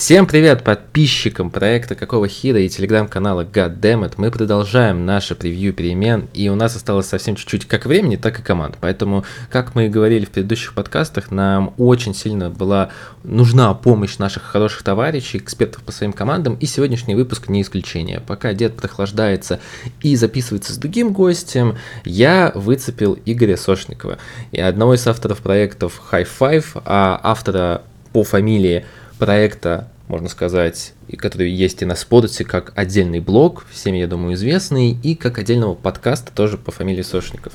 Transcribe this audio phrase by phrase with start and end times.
[0.00, 4.14] Всем привет подписчикам проекта Какого Хира и телеграм-канала Goddammit.
[4.16, 8.42] Мы продолжаем наше превью перемен, и у нас осталось совсем чуть-чуть как времени, так и
[8.42, 8.78] команд.
[8.80, 12.88] Поэтому, как мы и говорили в предыдущих подкастах, нам очень сильно была
[13.24, 18.22] нужна помощь наших хороших товарищей, экспертов по своим командам, и сегодняшний выпуск не исключение.
[18.26, 19.60] Пока дед прохлаждается
[20.00, 24.16] и записывается с другим гостем, я выцепил Игоря Сошникова,
[24.50, 27.82] и одного из авторов проектов High Five, а автора
[28.14, 28.86] по фамилии
[29.20, 34.92] проекта, можно сказать, который есть и на Сподоте, как отдельный блог, всем, я думаю, известный,
[34.92, 37.52] и как отдельного подкаста тоже по фамилии Сошников.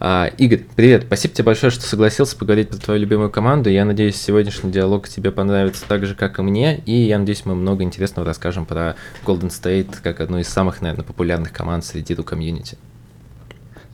[0.00, 3.68] А, Игорь, привет, спасибо тебе большое, что согласился поговорить про твою любимую команду.
[3.68, 7.54] Я надеюсь, сегодняшний диалог тебе понравится так же, как и мне, и я надеюсь, мы
[7.54, 12.24] много интересного расскажем про Golden State, как одну из самых, наверное, популярных команд среди ру
[12.24, 12.78] комьюнити.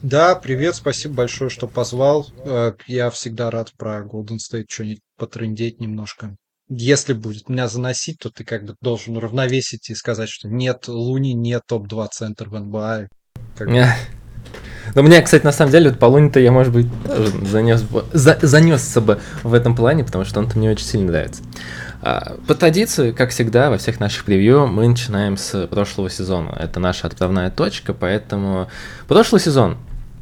[0.01, 2.27] Да, привет, спасибо большое, что позвал.
[2.45, 6.37] Э, я всегда рад про Golden State что-нибудь потрындеть немножко
[6.69, 11.33] если будет меня заносить, то ты как бы должен уравновесить и сказать, что нет Луни,
[11.33, 13.07] нет топ-2 центр в НБА.
[13.57, 13.85] Как бы.
[14.95, 16.87] Но мне, кстати, на самом деле, вот по Луни-то я, может быть,
[17.43, 21.43] занес бы, за, занесся бы в этом плане, потому что он-то мне очень сильно нравится.
[22.01, 26.55] А, по традиции, как всегда, во всех наших превью мы начинаем с прошлого сезона.
[26.57, 28.69] Это наша отправная точка, поэтому
[29.07, 29.77] прошлый сезон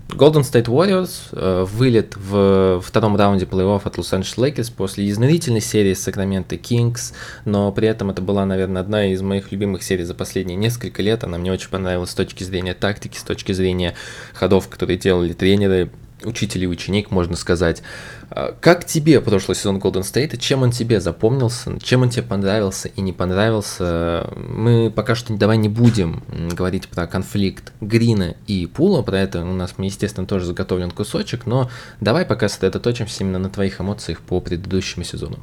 [0.10, 5.94] Golden State Warriors э, вылет в втором раунде плей-офф от Лос-Анджелес Лейкерс после изнурительной серии
[5.94, 7.14] с Сакраменто Кингс,
[7.46, 11.24] но при этом это была, наверное, одна из моих любимых серий за последние несколько лет.
[11.24, 13.96] Она мне очень понравилась с точки зрения тактики, с точки зрения
[14.34, 15.92] ходов, которые делали тренеры,
[16.24, 17.84] учитель и ученик, можно сказать.
[18.30, 20.38] А, как тебе прошлый сезон Golden State?
[20.38, 21.80] Чем он тебе запомнился?
[21.82, 24.30] Чем он тебе понравился и не понравился?
[24.36, 29.54] Мы пока что давай не будем говорить про конфликт Грина и Пула, про это у
[29.54, 31.70] нас, естественно, тоже заготовлен кусочек, но
[32.02, 35.40] давай пока сосредоточимся именно на твоих эмоциях по предыдущему сезону.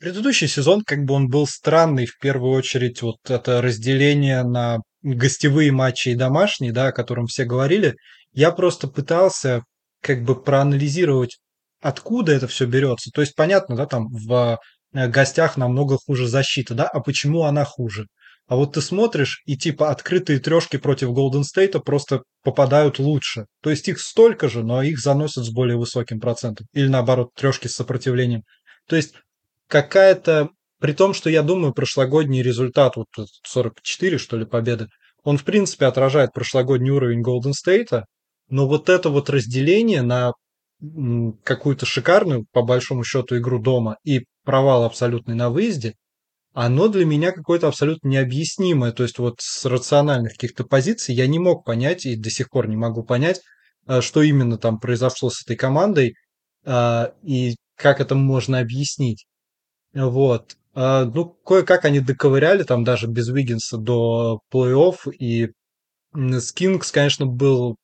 [0.00, 5.72] Предыдущий сезон, как бы он был странный, в первую очередь, вот это разделение на гостевые
[5.72, 7.94] матчи и домашние, да, о котором все говорили,
[8.34, 9.64] я просто пытался
[10.00, 11.38] как бы проанализировать,
[11.80, 13.10] откуда это все берется.
[13.12, 14.58] То есть понятно, да, там в
[14.92, 18.06] э, гостях намного хуже защита, да, а почему она хуже?
[18.46, 23.46] А вот ты смотришь, и типа открытые трешки против Golden State просто попадают лучше.
[23.62, 26.66] То есть их столько же, но их заносят с более высоким процентом.
[26.74, 28.42] Или наоборот, трешки с сопротивлением.
[28.86, 29.14] То есть
[29.68, 30.50] какая-то...
[30.78, 33.06] При том, что я думаю, прошлогодний результат, вот
[33.44, 34.88] 44, что ли, победы,
[35.22, 38.04] он, в принципе, отражает прошлогодний уровень Golden State,
[38.54, 40.32] но вот это вот разделение на
[41.42, 45.94] какую-то шикарную, по большому счету, игру дома и провал абсолютный на выезде,
[46.52, 48.92] оно для меня какое-то абсолютно необъяснимое.
[48.92, 52.68] То есть вот с рациональных каких-то позиций я не мог понять и до сих пор
[52.68, 53.40] не могу понять,
[53.88, 56.14] э, что именно там произошло с этой командой
[56.64, 59.26] э, и как это можно объяснить.
[59.94, 60.56] Вот.
[60.76, 65.48] Э, ну, кое-как они доковыряли там даже без Уиггинса до плей-офф, и
[66.38, 67.74] Скинкс, конечно, был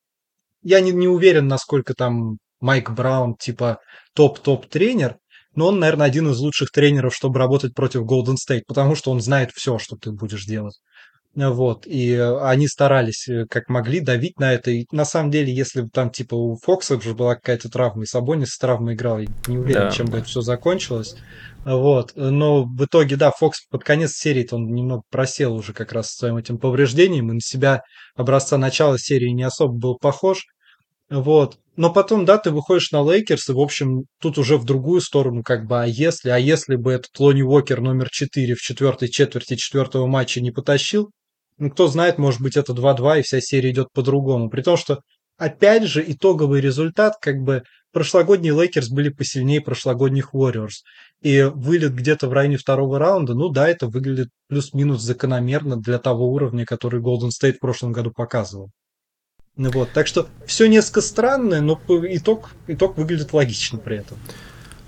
[0.63, 3.79] я не, не уверен, насколько там Майк Браун, типа,
[4.15, 5.17] топ-топ тренер,
[5.55, 9.21] но он, наверное, один из лучших тренеров, чтобы работать против Golden State, потому что он
[9.21, 10.79] знает все, что ты будешь делать.
[11.37, 14.73] Вот, и они старались э, как могли давить на это.
[14.73, 18.07] И на самом деле, если бы там типа у Фокса уже была какая-то травма, и
[18.07, 20.13] Сабонис с травмой играл, я не уверен, да, чем да.
[20.13, 21.15] бы это все закончилось.
[21.65, 26.09] Вот, но в итоге, да, Фокс под конец серии он немного просел уже как раз
[26.09, 27.83] своим этим повреждением, и на себя
[28.17, 30.47] образца начала серии не особо был похож.
[31.11, 31.59] Вот.
[31.77, 35.43] Но потом, да, ты выходишь на Лейкерс, и, в общем, тут уже в другую сторону,
[35.43, 39.57] как бы, а если, а если бы этот Лони Уокер номер 4 в четвертой четверти
[39.57, 41.11] четвертого матча не потащил,
[41.61, 44.49] ну, кто знает, может быть, это 2-2, и вся серия идет по-другому.
[44.49, 45.01] При том, что,
[45.37, 47.63] опять же, итоговый результат, как бы,
[47.93, 50.83] прошлогодние Лейкерс были посильнее прошлогодних Warriors.
[51.21, 56.33] И вылет где-то в районе второго раунда, ну да, это выглядит плюс-минус закономерно для того
[56.33, 58.71] уровня, который Golden State в прошлом году показывал.
[59.57, 64.17] Ну вот, так что все несколько странное, но итог, итог выглядит логично при этом.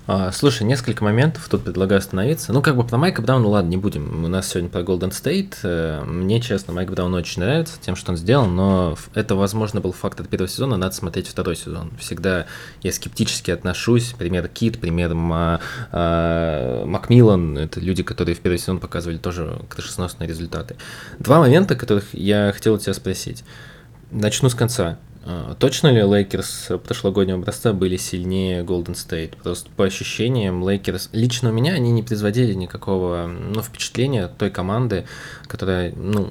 [0.05, 2.51] А, слушай, несколько моментов тут предлагаю остановиться.
[2.51, 4.25] Ну, как бы про Майка Брауна, ладно, не будем.
[4.25, 5.55] У нас сегодня про Golden State.
[5.63, 9.93] Э, мне, честно, Майк Браун очень нравится тем, что он сделал, но это, возможно, был
[9.93, 11.91] фактор первого сезона, надо смотреть второй сезон.
[11.97, 12.47] Всегда
[12.81, 14.13] я скептически отношусь.
[14.17, 20.75] Пример Кидд, пример а, Макмиллан, это люди, которые в первый сезон показывали тоже крышесносные результаты.
[21.19, 23.45] Два момента, которых я хотел тебя спросить.
[24.11, 24.97] Начну с конца.
[25.25, 29.37] А, точно ли Лейкерс прошлогоднего образца были сильнее Golden State?
[29.41, 31.09] Просто по ощущениям Лейкерс...
[31.13, 35.05] Лично у меня они не производили никакого ну, впечатления той команды,
[35.47, 36.29] которая ну,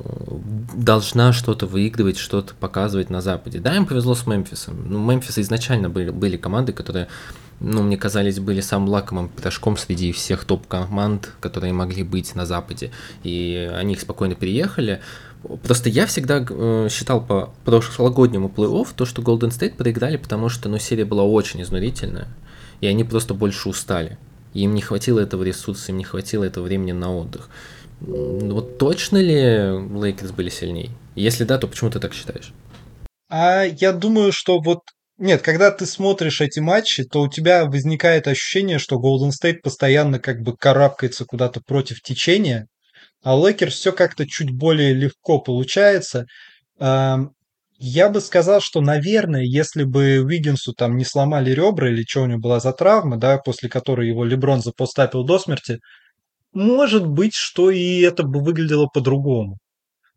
[0.74, 3.60] должна что-то выигрывать, что-то показывать на Западе.
[3.60, 4.84] Да, им повезло с Мемфисом.
[4.88, 7.08] Ну, Мемфис изначально были, были команды, которые
[7.60, 12.90] ну, мне казались, были самым лакомым пирожком среди всех топ-команд, которые могли быть на Западе.
[13.22, 15.00] И они спокойно переехали.
[15.62, 20.68] Просто я всегда э, считал по прошлогоднему плей-офф то, что Golden State проиграли, потому что
[20.68, 22.28] ну, серия была очень изнурительная,
[22.80, 24.18] и они просто больше устали.
[24.54, 27.48] Им не хватило этого ресурса, им не хватило этого времени на отдых.
[28.00, 30.90] Вот точно ли Лейкерс были сильнее?
[31.14, 32.52] Если да, то почему ты так считаешь?
[33.30, 34.80] А я думаю, что вот
[35.18, 40.18] нет, когда ты смотришь эти матчи, то у тебя возникает ощущение, что Golden State постоянно
[40.18, 42.66] как бы карабкается куда-то против течения,
[43.22, 46.26] а у Lakers все как-то чуть более легко получается.
[46.78, 52.26] Я бы сказал, что, наверное, если бы Уиггинсу там не сломали ребра или что у
[52.26, 55.78] него была за травма, да, после которой его Леброн запостапил до смерти,
[56.52, 59.58] может быть, что и это бы выглядело по-другому.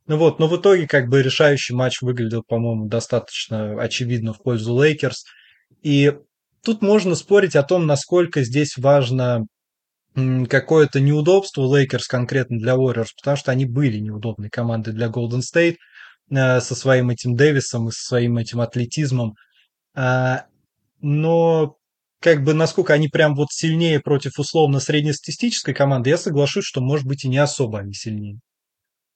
[0.05, 4.79] Ну вот, но в итоге как бы решающий матч выглядел, по-моему, достаточно очевидно в пользу
[4.79, 5.23] Лейкерс.
[5.81, 6.13] И
[6.63, 9.45] тут можно спорить о том, насколько здесь важно
[10.49, 15.75] какое-то неудобство Лейкерс конкретно для Warriors, потому что они были неудобной командой для Golden State
[16.31, 19.35] э, со своим этим Дэвисом и со своим этим атлетизмом.
[19.93, 20.45] А,
[21.01, 21.77] но
[22.21, 27.05] как бы насколько они прям вот сильнее против условно среднестатистической команды, я соглашусь, что может
[27.05, 28.39] быть и не особо они сильнее.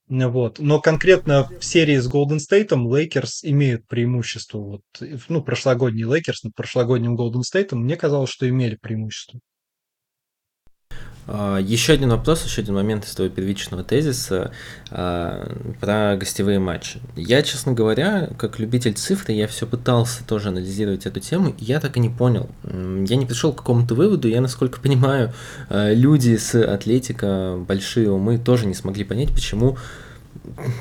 [0.10, 0.60] Вот.
[0.60, 4.60] Но конкретно в серии с Golden State Лейкерс имеют преимущество.
[4.60, 4.82] Вот,
[5.30, 9.40] ну, прошлогодний Лейкерс над прошлогодним Golden State мне казалось, что имели преимущество.
[11.32, 14.52] А, еще один вопрос, еще один момент из твоего первичного тезиса
[14.90, 15.48] а,
[15.80, 17.00] про гостевые матчи.
[17.16, 21.80] Я, честно говоря, как любитель цифры, я все пытался тоже анализировать эту тему, и я
[21.80, 22.50] так и не понял.
[22.64, 25.32] Я не пришел к какому-то выводу, я, насколько понимаю,
[25.70, 29.78] а, люди с Атлетика, большие умы, тоже не смогли понять, почему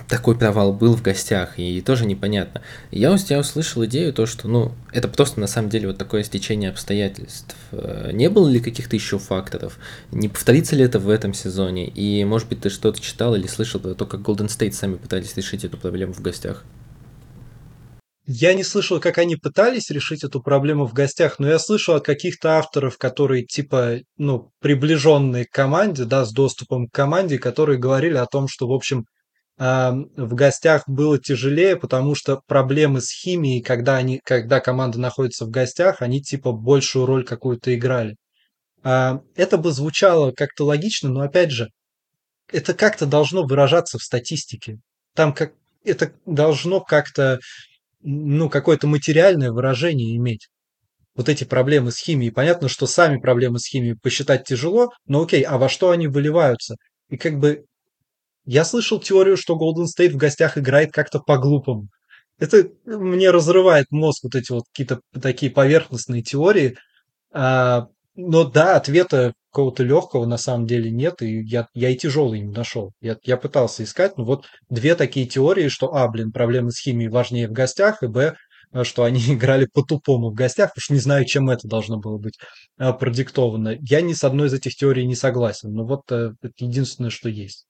[0.09, 2.62] такой провал был в гостях, и тоже непонятно.
[2.91, 6.70] Я тебя услышал идею, то, что, ну, это просто на самом деле вот такое стечение
[6.70, 7.56] обстоятельств.
[7.73, 9.79] Э, не было ли каких-то еще факторов?
[10.11, 11.88] Не повторится ли это в этом сезоне?
[11.88, 15.37] И, может быть, ты что-то читал или слышал про то, как Golden State сами пытались
[15.37, 16.64] решить эту проблему в гостях?
[18.31, 22.05] Я не слышал, как они пытались решить эту проблему в гостях, но я слышал от
[22.05, 28.19] каких-то авторов, которые типа, ну, приближенные к команде, да, с доступом к команде, которые говорили
[28.19, 29.06] о том, что, в общем,
[29.58, 35.50] в гостях было тяжелее, потому что проблемы с химией, когда, они, когда команда находится в
[35.50, 38.16] гостях, они типа большую роль какую-то играли.
[38.82, 41.70] Это бы звучало как-то логично, но опять же,
[42.52, 44.78] это как-то должно выражаться в статистике.
[45.14, 45.52] Там как
[45.84, 47.40] это должно как-то,
[48.00, 50.49] ну, какое-то материальное выражение иметь.
[51.16, 52.31] Вот эти проблемы с химией.
[52.31, 56.76] Понятно, что сами проблемы с химией посчитать тяжело, но окей, а во что они выливаются?
[57.11, 57.64] И как бы
[58.49, 61.89] я слышал теорию, что Golden State в гостях играет как-то по-глупому.
[62.39, 66.79] Это мне разрывает мозг, вот эти вот какие-то такие поверхностные теории.
[67.31, 72.41] А, но да, ответа какого-то легкого на самом деле нет, и я, я и тяжелый
[72.41, 72.93] не нашел.
[73.03, 77.11] Я, я пытался искать, но вот две такие теории, что, а, блин, проблемы с химией
[77.11, 78.35] важнее в гостях, и, б,
[78.83, 82.39] что они играли по-тупому в гостях, уж не знаю, чем это должно было быть
[82.79, 83.77] а, продиктовано.
[83.83, 87.29] Я ни с одной из этих теорий не согласен, но вот а, это единственное, что
[87.29, 87.67] есть.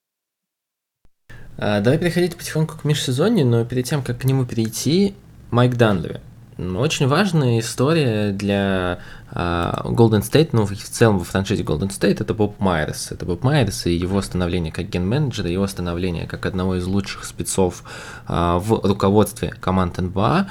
[1.61, 5.13] А, давай переходить потихоньку к межсезонью, но перед тем, как к нему перейти,
[5.51, 6.19] Майк Данлеви.
[6.57, 8.99] Очень важная история для
[9.31, 13.13] uh, Golden State, ну, в целом во франшизе Golden State, это Боб Майерс.
[13.13, 17.83] Это Боб Майерс и его становление как ген-менеджера, его становление как одного из лучших спецов
[18.27, 20.47] uh, в руководстве команд НБА.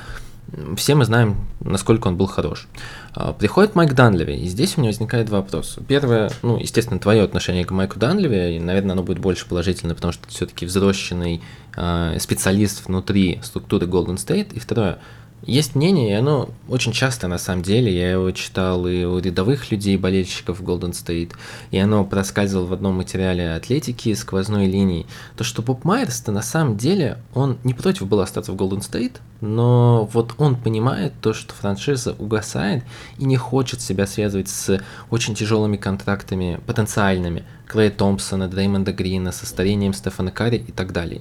[0.77, 2.69] Все мы знаем, насколько он был хорош.
[3.13, 5.83] А, приходит Майк Данлеви, и здесь у меня возникает два вопроса.
[5.87, 10.13] Первое, ну, естественно, твое отношение к Майку Данлеви, и, наверное, оно будет больше положительное, потому
[10.13, 11.43] что ты все-таки взросленный
[11.77, 14.55] э, специалист внутри структуры Golden State.
[14.55, 14.99] И второе,
[15.43, 19.71] есть мнение, и оно очень часто, на самом деле, я его читал и у рядовых
[19.71, 21.33] людей, болельщиков Golden State,
[21.71, 26.77] и оно проскальзывало в одном материале атлетики сквозной линии, то, что Боб Майерс-то на самом
[26.77, 31.55] деле, он не против был остаться в Golden State, но вот он понимает то, что
[31.55, 32.83] франшиза угасает
[33.19, 34.81] и не хочет себя связывать с
[35.11, 37.45] очень тяжелыми контрактами потенциальными.
[37.67, 41.21] Клея Томпсона, Дреймонда Грина, со старением Стефана Карри и так далее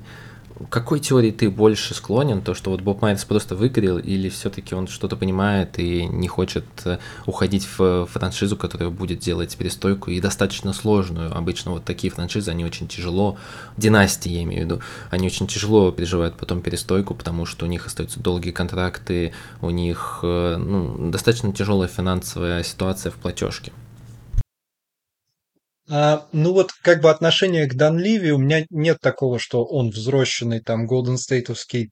[0.69, 2.41] какой теории ты больше склонен?
[2.41, 6.65] То, что вот Боб Майерс просто выгорел, или все-таки он что-то понимает и не хочет
[6.85, 11.35] э, уходить в франшизу, которая будет делать перестойку и достаточно сложную?
[11.35, 13.37] Обычно вот такие франшизы, они очень тяжело,
[13.77, 17.85] династии я имею в виду, они очень тяжело переживают потом перестойку, потому что у них
[17.85, 23.71] остаются долгие контракты, у них э, ну, достаточно тяжелая финансовая ситуация в платежке.
[25.89, 30.59] А, ну вот как бы отношение к Данливи у меня нет такого, что он взросленный
[30.59, 31.91] там Голден Стейтовский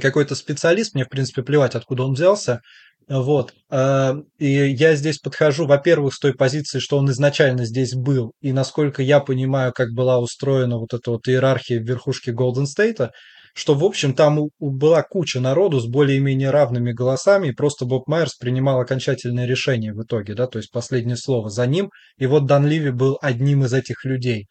[0.00, 2.60] какой-то специалист, мне в принципе плевать, откуда он взялся.
[3.08, 3.54] Вот.
[3.70, 8.52] Э, и я здесь подхожу, во-первых, с той позиции, что он изначально здесь был, и
[8.52, 13.10] насколько я понимаю, как была устроена вот эта вот иерархия в верхушке Голден Стейта,
[13.54, 18.36] что, в общем, там была куча народу с более-менее равными голосами, и просто Боб Майерс
[18.36, 22.66] принимал окончательное решение в итоге, да, то есть последнее слово за ним, и вот Дан
[22.66, 24.46] Ливи был одним из этих людей.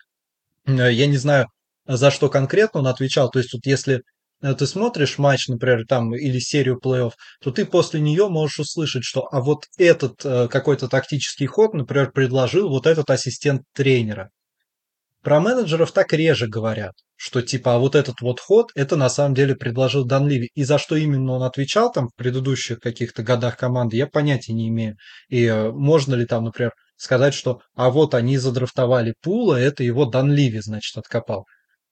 [0.66, 1.48] Э, я не знаю,
[1.88, 4.02] за что конкретно он отвечал, то есть вот если
[4.42, 9.04] Э, ты смотришь матч, например, там или серию плей-офф, то ты после нее можешь услышать,
[9.04, 14.32] что а вот этот э, какой-то тактический ход, например, предложил вот этот ассистент тренера.
[15.22, 19.36] Про менеджеров так реже говорят, что типа, а вот этот вот ход, это на самом
[19.36, 20.50] деле предложил Дан Ливи.
[20.56, 24.68] И за что именно он отвечал там в предыдущих каких-то годах команды, я понятия не
[24.70, 24.98] имею.
[25.30, 30.06] И э, можно ли там, например, сказать, что а вот они задрафтовали Пула, это его
[30.06, 31.46] Дан Ливи, значит, откопал.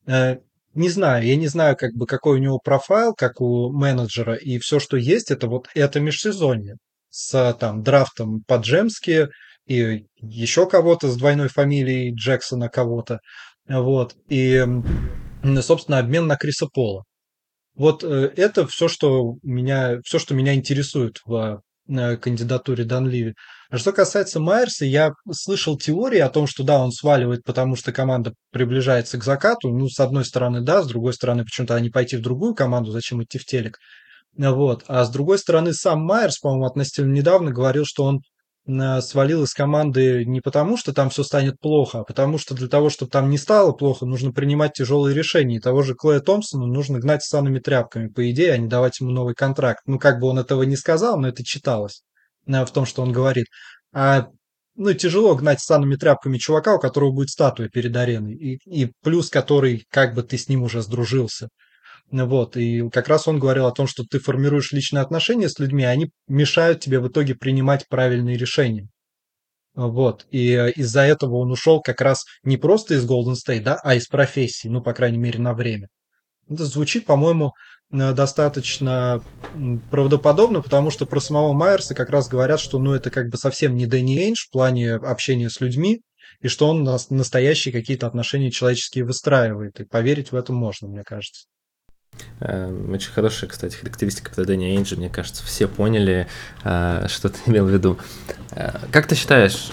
[0.07, 0.38] Э,
[0.74, 4.57] не знаю, я не знаю, как бы какой у него профайл, как у менеджера, и
[4.59, 6.77] все, что есть, это вот это межсезонье
[7.09, 9.29] с там драфтом по Джемски
[9.69, 13.19] и еще кого-то с двойной фамилией Джексона кого-то,
[13.67, 14.65] вот, и,
[15.61, 17.03] собственно, обмен на Криса Пола.
[17.75, 23.35] Вот э, это все, что меня, все, что меня интересует в э, кандидатуре Данливи.
[23.69, 27.93] А что касается Майерса, я слышал теории о том, что да, он сваливает, потому что
[27.93, 29.69] команда приближается к закату.
[29.69, 33.23] Ну, с одной стороны, да, с другой стороны, почему-то они пойти в другую команду, зачем
[33.23, 33.77] идти в телек.
[34.35, 34.83] Вот.
[34.88, 38.21] А с другой стороны, сам Майерс, по-моему, относительно недавно говорил, что он
[39.01, 42.89] свалил из команды не потому, что там все станет плохо, а потому что для того,
[42.89, 45.57] чтобы там не стало плохо, нужно принимать тяжелые решения.
[45.57, 49.11] И того же Клея Томпсона нужно гнать санными тряпками, по идее, а не давать ему
[49.11, 49.81] новый контракт.
[49.85, 52.03] Ну, как бы он этого не сказал, но это читалось.
[52.47, 53.47] Э, в том, что он говорит.
[53.93, 54.27] А
[54.75, 59.29] ну, тяжело гнать санными тряпками чувака, у которого будет статуя перед ареной, и, и плюс
[59.29, 61.49] который, как бы ты с ним уже сдружился.
[62.11, 65.83] Вот, и как раз он говорил о том, что ты формируешь личные отношения с людьми,
[65.83, 68.87] а они мешают тебе в итоге принимать правильные решения.
[69.75, 73.95] Вот, и из-за этого он ушел как раз не просто из Golden State, да, а
[73.95, 75.89] из профессии, ну, по крайней мере, на время.
[76.47, 77.53] Это звучит, по-моему,
[77.91, 79.21] Э, достаточно
[79.89, 83.75] правдоподобно, потому что про самого Майерса как раз говорят, что ну это как бы совсем
[83.75, 86.01] не Дэнни Эйнш в плане общения с людьми,
[86.41, 89.79] и что он настоящие какие-то отношения человеческие выстраивает.
[89.79, 91.47] И поверить в это можно, мне кажется.
[92.41, 94.95] Эм, очень хорошая, кстати, характеристика про Дэнни Эйнджа.
[94.95, 96.27] Мне кажется, все поняли,
[96.63, 97.97] э, что ты имел в виду.
[98.51, 99.71] Э, как ты считаешь,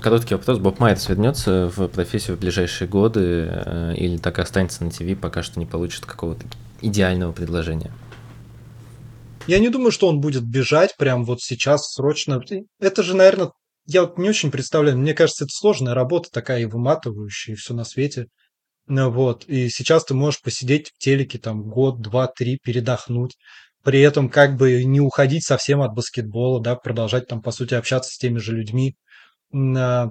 [0.00, 4.90] короткий вопрос, Боб Майерс вернется в профессию в ближайшие годы или так и останется на
[4.90, 6.46] ТВ, пока что не получит какого-то
[6.80, 7.90] идеального предложения.
[9.46, 12.42] Я не думаю, что он будет бежать прям вот сейчас срочно.
[12.80, 13.50] Это же, наверное,
[13.86, 14.96] я вот не очень представляю.
[14.96, 18.28] Мне кажется, это сложная работа такая и выматывающая, и все на свете.
[18.86, 19.44] Ну вот.
[19.46, 23.36] И сейчас ты можешь посидеть в телеке там год, два, три, передохнуть.
[23.82, 28.10] При этом как бы не уходить совсем от баскетбола, да, продолжать там, по сути, общаться
[28.12, 28.96] с теми же людьми.
[29.54, 30.10] А,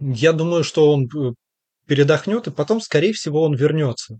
[0.00, 1.32] я думаю, что он э,
[1.86, 4.18] передохнет, и потом, скорее всего, он вернется.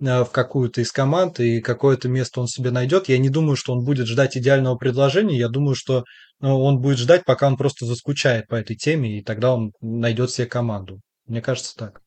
[0.00, 3.08] Э, в какую-то из команд, и какое-то место он себе найдет.
[3.08, 5.38] Я не думаю, что он будет ждать идеального предложения.
[5.38, 6.04] Я думаю, что
[6.40, 10.46] он будет ждать, пока он просто заскучает по этой теме, и тогда он найдет себе
[10.46, 11.00] команду.
[11.26, 12.01] Мне кажется так.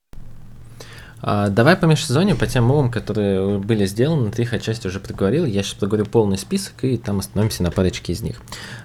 [1.27, 5.45] А, давай по межсезонью, по тем мувам, которые были сделаны, ты их отчасти уже проговорил.
[5.45, 8.35] Я сейчас проговорю полный список, и там остановимся на парочке из них.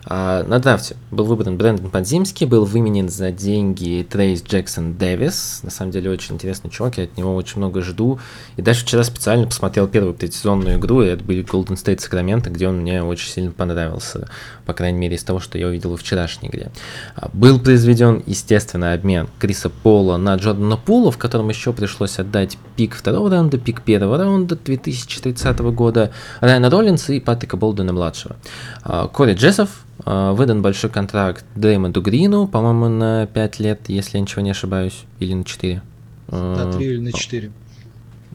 [0.06, 5.61] А, на драфте был выбран Брэндон Подзимский, был выменен за деньги Трейс Джексон Дэвис.
[5.64, 8.18] На самом деле очень интересный чувак, я от него очень много жду.
[8.56, 12.68] И даже вчера специально посмотрел первую предсезонную игру, и это были Golden State Sacramento, где
[12.68, 14.30] он мне очень сильно понравился,
[14.64, 16.70] по крайней мере из того, что я увидел в вчерашней игре.
[17.16, 22.29] А, был произведен, естественно, обмен Криса Пола на Джордана Пула, в котором еще пришлось отдать
[22.76, 28.37] пик второго раунда, пик первого раунда 2030 года Райана Роллинса и Патрика Болдена-младшего.
[28.82, 34.22] А, Кори Джессов а, выдан большой контракт Дреймонду Грину, по-моему, на 5 лет, если я
[34.22, 35.82] ничего не ошибаюсь, или на 4.
[36.28, 37.50] На 3 или на 4.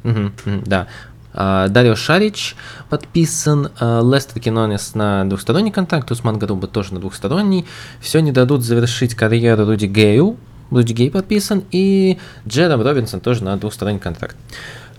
[0.03, 0.21] Угу,
[0.65, 0.87] да.
[1.33, 2.55] Дарио Шарич
[2.89, 7.65] подписан, Лестер Кинонис на двухсторонний контракт, Усман Гаруба тоже на двухсторонний.
[7.99, 10.37] Все не дадут завершить карьеру Руди Гею,
[10.72, 12.17] Руди Гей подписан, и
[12.48, 14.36] Джером Робинсон тоже на двухсторонний контракт.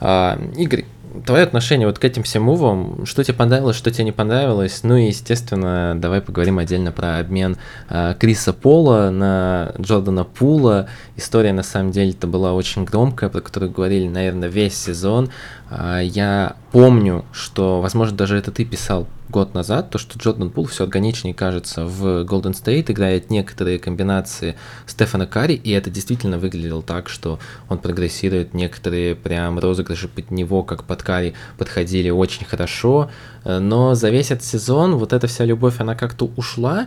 [0.00, 0.84] Игорь,
[1.24, 4.96] твое отношение вот к этим всем мувам, что тебе понравилось, что тебе не понравилось, ну
[4.96, 7.56] и, естественно, давай поговорим отдельно про обмен
[7.88, 10.88] э, Криса Пола на Джордана Пула.
[11.16, 15.30] История, на самом деле, это была очень громкая, про которую говорили, наверное, весь сезон.
[15.70, 20.66] Э, я помню, что, возможно, даже это ты писал год назад, то, что Джордан Пул
[20.66, 24.54] все органичнее кажется в Golden State, играет некоторые комбинации
[24.86, 30.62] Стефана Карри, и это действительно выглядело так, что он прогрессирует, некоторые прям розыгрыши под него,
[30.62, 33.10] как под Карри, подходили очень хорошо,
[33.44, 36.86] но за весь этот сезон вот эта вся любовь, она как-то ушла,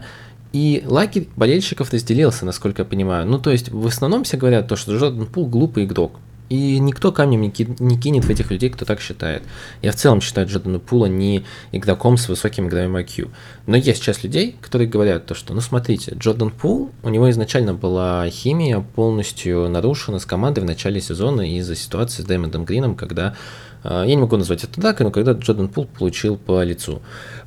[0.54, 3.28] и лагерь болельщиков разделился, насколько я понимаю.
[3.28, 6.14] Ну, то есть, в основном все говорят то, что Джордан Пул глупый игрок.
[6.50, 9.44] И никто камнем не, ки- не кинет в этих людей, кто так считает.
[9.82, 13.30] Я в целом считаю Джордана Пула не игроком с высоким игровым IQ.
[13.68, 17.76] Но есть часть людей, которые говорят то, что, ну смотрите, Джордан Пул, у него изначально
[17.76, 23.36] была химия полностью нарушена с командой в начале сезона из-за ситуации с Дэймондом Грином, когда
[23.84, 27.02] а, я не могу назвать это так, но когда Джордан Пул получил по лицу.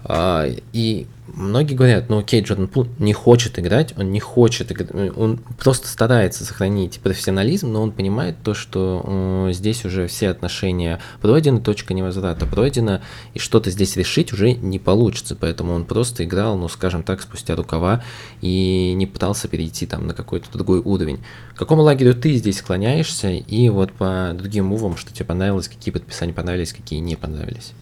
[0.05, 4.91] А, и многие говорят, ну окей, Джордан Пул не хочет играть, он не хочет играть,
[5.17, 11.01] он просто старается сохранить профессионализм, но он понимает то, что э, здесь уже все отношения
[11.21, 13.03] пройдены, точка невозврата пройдена,
[13.35, 17.55] и что-то здесь решить уже не получится, поэтому он просто играл, ну скажем так, спустя
[17.55, 18.03] рукава
[18.41, 21.21] и не пытался перейти там на какой-то другой уровень.
[21.55, 25.93] К какому лагерю ты здесь склоняешься, и вот по другим мувам, что тебе понравилось, какие
[25.93, 27.73] подписания понравились, какие не понравились?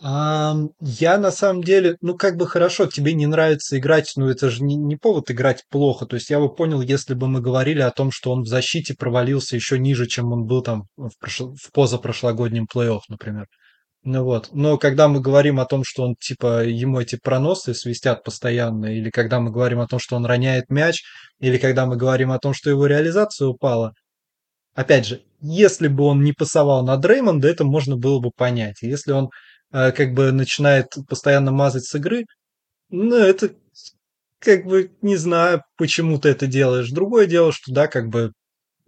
[0.00, 4.62] Я на самом деле, ну как бы хорошо, тебе не нравится играть, но это же
[4.62, 6.06] не, не повод играть плохо.
[6.06, 8.94] То есть я бы понял, если бы мы говорили о том, что он в защите
[8.94, 11.54] провалился еще ниже, чем он был там в, прошл...
[11.54, 13.46] в позапрошлогоднем плей-офф, например.
[14.04, 14.50] Ну вот.
[14.52, 19.10] Но когда мы говорим о том, что он типа ему эти проносы свистят постоянно, или
[19.10, 21.02] когда мы говорим о том, что он роняет мяч,
[21.40, 23.94] или когда мы говорим о том, что его реализация упала,
[24.74, 28.76] опять же, если бы он не пасовал на Дреймонда, это можно было бы понять.
[28.82, 29.30] Если он
[29.70, 32.24] как бы начинает постоянно мазать с игры,
[32.90, 33.50] ну, это
[34.38, 36.90] как бы не знаю, почему ты это делаешь.
[36.90, 38.32] Другое дело, что да, как бы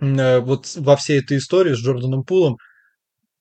[0.01, 2.57] э, вот во всей этой истории с Джорданом Пулом,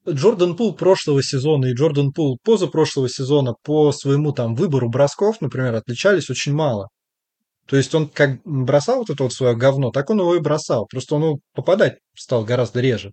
[0.08, 5.76] Джордан Пул прошлого сезона и Джордан Пул позапрошлого сезона по своему там выбору бросков, например,
[5.76, 6.90] отличались очень мало.
[7.68, 10.88] То есть он как бросал вот это вот свое говно, так он его и бросал.
[10.88, 13.12] Просто он попадать стал гораздо реже.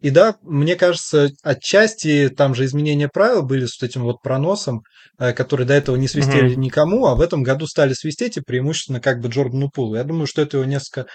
[0.00, 4.82] И да, мне кажется, отчасти там же изменения правил были с этим вот проносом,
[5.18, 6.60] э, которые до этого не свистели угу.
[6.60, 9.96] никому, а в этом году стали свистеть и преимущественно как бы Джордану Пулу.
[9.96, 11.06] Я думаю, что это его несколько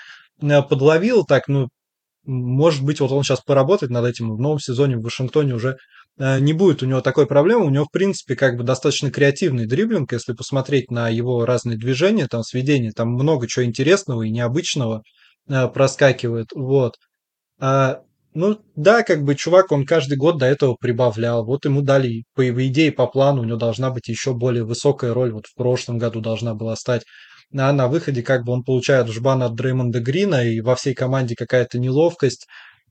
[0.41, 1.69] э, подловил, так, ну,
[2.25, 5.77] может быть, вот он сейчас поработает над этим в новом сезоне в Вашингтоне уже
[6.17, 7.65] э, не будет у него такой проблемы.
[7.65, 12.27] У него, в принципе, как бы достаточно креативный дриблинг, если посмотреть на его разные движения,
[12.27, 15.03] там, сведения, там много чего интересного и необычного
[15.45, 16.47] проскакивает.
[16.55, 16.95] Вот.
[18.35, 21.45] Ну да, как бы чувак, он каждый год до этого прибавлял.
[21.45, 25.31] Вот ему дали, по идее, по плану, у него должна быть еще более высокая роль.
[25.31, 27.03] Вот в прошлом году должна была стать.
[27.55, 31.35] А на выходе как бы он получает жбан от Дреймонда Грина, и во всей команде
[31.35, 32.47] какая-то неловкость.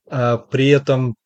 [0.08, 1.16] А, при этом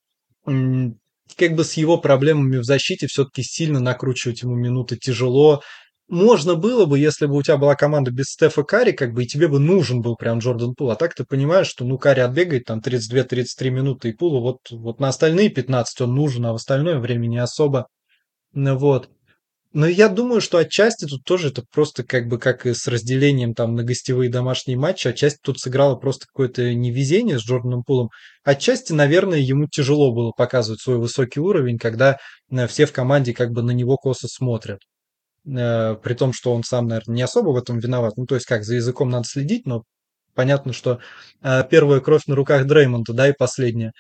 [0.44, 5.62] как бы с его проблемами в защите все-таки сильно накручивать ему минуты тяжело
[6.08, 9.26] можно было бы, если бы у тебя была команда без Стефа Карри, как бы и
[9.26, 10.90] тебе бы нужен был прям Джордан Пул.
[10.90, 15.00] А так ты понимаешь, что ну Карри отбегает там 32-33 минуты и Пулу вот, вот
[15.00, 17.88] на остальные 15 он нужен, а в остальное время не особо.
[18.52, 19.10] Ну вот.
[19.72, 23.52] Но я думаю, что отчасти тут тоже это просто как бы как и с разделением
[23.52, 28.08] там на гостевые домашние матчи, отчасти тут сыграло просто какое-то невезение с Джорданом Пулом.
[28.44, 32.18] Отчасти, наверное, ему тяжело было показывать свой высокий уровень, когда
[32.50, 34.78] э, все в команде как бы на него косо смотрят.
[35.46, 38.16] Э, при том, что он сам, наверное, не особо в этом виноват.
[38.16, 39.84] Ну, то есть, как, за языком надо следить, но
[40.34, 40.98] понятно, что
[41.42, 43.92] э, первая кровь на руках Дреймонда, да, и последняя.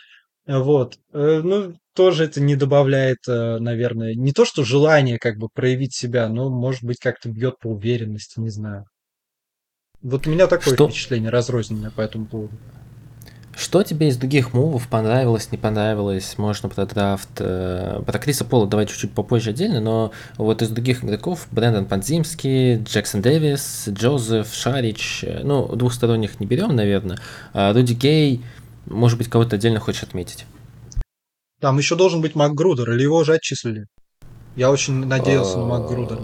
[0.46, 0.96] Вот.
[1.12, 6.28] Э, ну, тоже это не добавляет, наверное, не то, что желание как бы проявить себя,
[6.28, 8.84] но, может быть, как-то бьет по уверенности, не знаю.
[10.02, 10.88] Вот у меня такое что?
[10.88, 12.54] впечатление разрозненное по этому поводу.
[13.56, 16.36] Что тебе из других мувов понравилось, не понравилось?
[16.36, 17.30] Можно про драфт.
[17.38, 22.76] Э, про Криса Пола давай чуть-чуть попозже отдельно, но вот из других игроков Брэндон Панзимский,
[22.76, 27.16] Джексон Дэвис, Джозеф, Шарич, э, ну, двухсторонних не берем, наверное.
[27.54, 28.42] А Руди Гей,
[28.84, 30.44] может быть, кого-то отдельно хочешь отметить?
[31.58, 33.86] Там еще должен быть Макгрудер, или его уже отчислили?
[34.54, 36.20] Я очень надеялся на Макгрудера.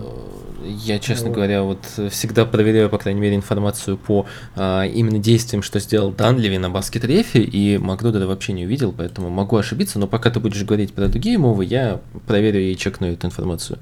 [0.73, 1.35] Я, честно вот.
[1.35, 6.57] говоря, вот всегда проверяю, по крайней мере, информацию по а, именно действиям, что сделал Данливи
[6.57, 10.95] на баскет-рефе, и Макдональда вообще не увидел, поэтому могу ошибиться, но пока ты будешь говорить
[10.95, 13.79] про другие мувы, я проверю и чекну эту информацию.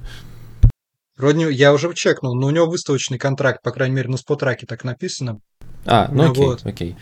[1.17, 4.85] Вроде я уже чекнул, но у него выставочный контракт, по крайней мере, на спотраке так
[4.85, 5.41] написано.
[5.85, 6.65] А, ну окей, вот.
[6.65, 6.97] окей.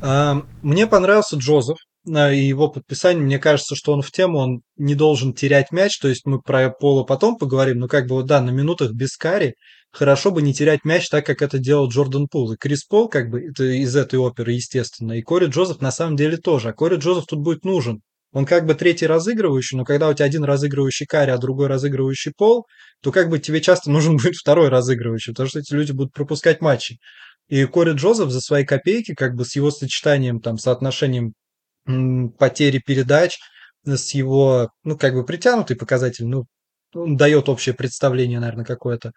[0.00, 4.94] А, мне понравился Джозеф и его подписание, мне кажется, что он в тему, он не
[4.94, 8.40] должен терять мяч, то есть мы про Пола потом поговорим, но как бы, вот, да,
[8.40, 9.54] на минутах без кари
[9.92, 12.52] хорошо бы не терять мяч так, как это делал Джордан Пул.
[12.52, 16.16] И Крис Пол, как бы, это из этой оперы, естественно, и Кори Джозеф на самом
[16.16, 16.70] деле тоже.
[16.70, 18.00] А Кори Джозеф тут будет нужен.
[18.32, 22.32] Он как бы третий разыгрывающий, но когда у тебя один разыгрывающий карри, а другой разыгрывающий
[22.36, 22.66] пол,
[23.02, 26.60] то как бы тебе часто нужен будет второй разыгрывающий, потому что эти люди будут пропускать
[26.60, 26.98] матчи.
[27.48, 31.34] И Кори Джозеф за свои копейки, как бы с его сочетанием, там, соотношением
[32.38, 33.38] потери передач,
[33.84, 36.44] с его, ну, как бы притянутый показатель, ну,
[36.94, 39.12] он дает общее представление, наверное, какое-то.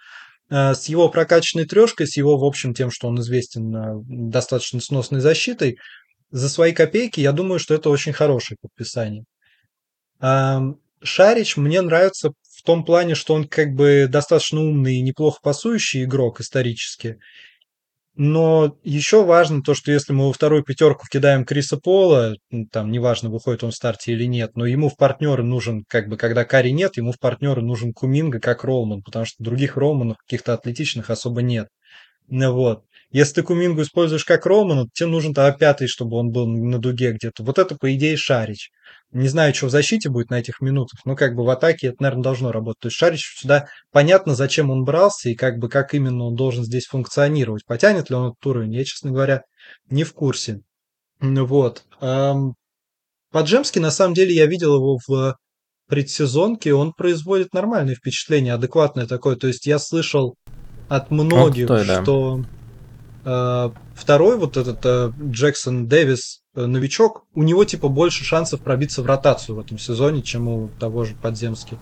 [0.49, 4.79] Э, с его прокачанной трешкой, с его, в общем, тем, что он известен э, достаточно
[4.79, 5.77] сносной защитой,
[6.31, 9.23] за свои копейки, я думаю, что это очень хорошее подписание.
[10.19, 12.31] Шарич мне нравится
[12.63, 17.19] в том плане, что он как бы достаточно умный и неплохо пасующий игрок исторически.
[18.15, 22.35] Но еще важно то, что если мы во вторую пятерку кидаем Криса Пола,
[22.71, 26.17] там неважно, выходит он в старте или нет, но ему в партнеры нужен, как бы,
[26.17, 30.53] когда Кари нет, ему в партнеры нужен Куминга как Ролман, потому что других Ролманов каких-то
[30.53, 31.69] атлетичных особо нет.
[32.29, 32.85] Вот.
[33.13, 37.11] Если ты Кумингу используешь как Ролмана, тебе нужен тогда пятый, чтобы он был на дуге
[37.11, 37.43] где-то.
[37.43, 38.71] Вот это, по идее, Шарич.
[39.11, 41.97] Не знаю, что в защите будет на этих минутах, но как бы в атаке это,
[42.01, 42.79] наверное, должно работать.
[42.81, 46.63] То есть Шарич сюда понятно, зачем он брался и как бы как именно он должен
[46.63, 47.63] здесь функционировать.
[47.65, 49.43] Потянет ли он этот уровень, я, честно говоря,
[49.91, 50.61] не в курсе.
[51.19, 51.83] Вот.
[51.99, 55.37] По-джемски, на самом деле, я видел его в
[55.87, 59.35] предсезонке, он производит нормальное впечатление, адекватное такое.
[59.35, 60.35] То есть я слышал
[60.89, 62.01] от многих, крутой, да.
[62.01, 62.62] что э,
[63.23, 69.07] второй вот этот э, Джексон Дэвис Э, новичок, у него типа больше шансов пробиться в
[69.07, 71.79] ротацию в этом сезоне, чем у того же Подземски.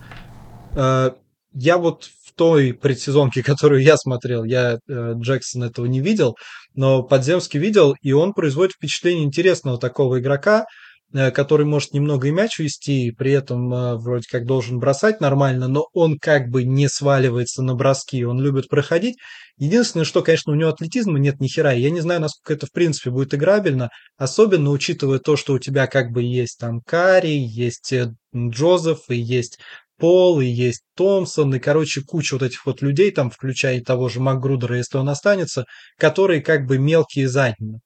[0.74, 1.10] Э,
[1.52, 6.36] я вот в той предсезонке, которую я смотрел, я э, Джексон этого не видел,
[6.74, 10.66] но Подземский видел, и он производит впечатление интересного такого игрока, Э,
[11.12, 15.88] который может немного и мяч вести, при этом э, вроде как должен бросать нормально, но
[15.92, 19.18] он как бы не сваливается на броски, он любит проходить.
[19.58, 22.72] Единственное, что, конечно, у него атлетизма нет ни хера, я не знаю, насколько это в
[22.72, 27.92] принципе будет играбельно, особенно учитывая то, что у тебя как бы есть там Карри, есть
[27.92, 29.58] э, Джозеф и есть
[29.98, 34.18] Пол, и есть Томпсон, и, короче, куча вот этих вот людей, там, включая того же
[34.18, 35.64] Макгрудера, если он останется,
[35.96, 37.80] которые как бы мелкие задние.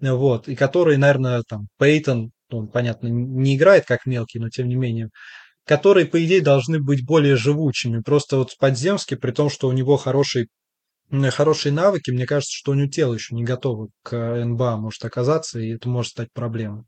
[0.00, 4.76] Вот, и которые, наверное, там, Пейтон, он, понятно, не играет как мелкий, но тем не
[4.76, 5.10] менее,
[5.64, 8.00] которые, по идее, должны быть более живучими.
[8.00, 10.48] Просто вот Подземский, при том, что у него хороший
[11.30, 15.58] хорошие навыки, мне кажется, что у него тело еще не готово к НБА может оказаться,
[15.58, 16.84] и это может стать проблемой.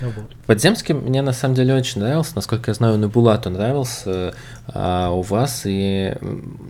[0.00, 0.10] Ну.
[0.46, 4.34] Подземский мне на самом деле очень нравился, насколько я знаю, он и Булату нравился
[4.66, 6.14] а у вас, и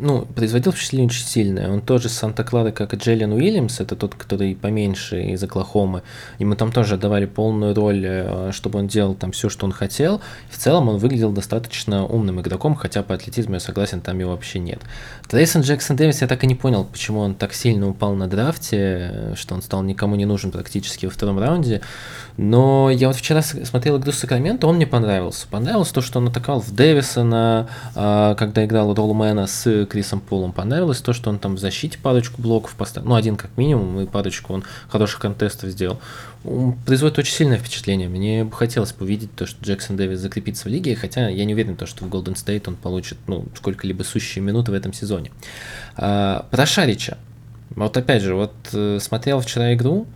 [0.00, 1.70] ну, производил впечатление очень сильное.
[1.70, 6.02] Он тоже с Санта-Клары, как и Джеллен Уильямс, это тот, который поменьше из Оклахомы.
[6.40, 10.20] Ему там тоже давали полную роль, э, чтобы он делал там все, что он хотел.
[10.50, 14.58] В целом он выглядел достаточно умным игроком, хотя по атлетизму я согласен, там его вообще
[14.58, 14.80] нет.
[15.28, 19.34] Трейсон Джексон Дэвис я так и не понял, почему он так сильно упал на драфте,
[19.36, 21.80] что он стал никому не нужен практически во втором раунде.
[22.36, 25.46] Но я вот вчера смотрел игру Сакраменто, он мне понравился.
[25.48, 30.52] Понравилось то, что он атаковал в Дэвисона, а, когда играл Роллмена с Крисом Полом.
[30.52, 33.08] Понравилось то, что он там в защите парочку блоков поставил.
[33.08, 36.00] Ну, один как минимум, и парочку он хороших контестов сделал.
[36.44, 38.08] Он производит очень сильное впечатление.
[38.08, 41.76] Мне бы хотелось увидеть то, что Джексон Дэвис закрепится в лиге, хотя я не уверен,
[41.76, 45.30] то, что в Голден Стейт он получит ну, сколько-либо сущие минуты в этом сезоне.
[45.96, 47.18] А, про Шарича.
[47.70, 50.06] Вот опять же, вот э, смотрел вчера игру,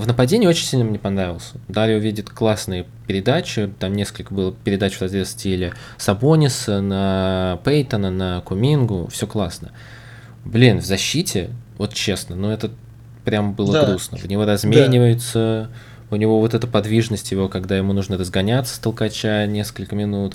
[0.00, 1.54] в нападении очень сильно мне понравился.
[1.68, 3.72] Далее увидит классные передачи.
[3.78, 9.08] Там несколько было передач в разрез стиле Сабониса на Пейтона, на Кумингу.
[9.12, 9.70] Все классно.
[10.44, 12.72] Блин, в защите, вот честно, ну это
[13.24, 13.86] прям было да.
[13.86, 14.18] грустно.
[14.18, 16.14] В него размениваются, да.
[16.14, 20.34] у него вот эта подвижность его, когда ему нужно разгоняться с толкача несколько минут.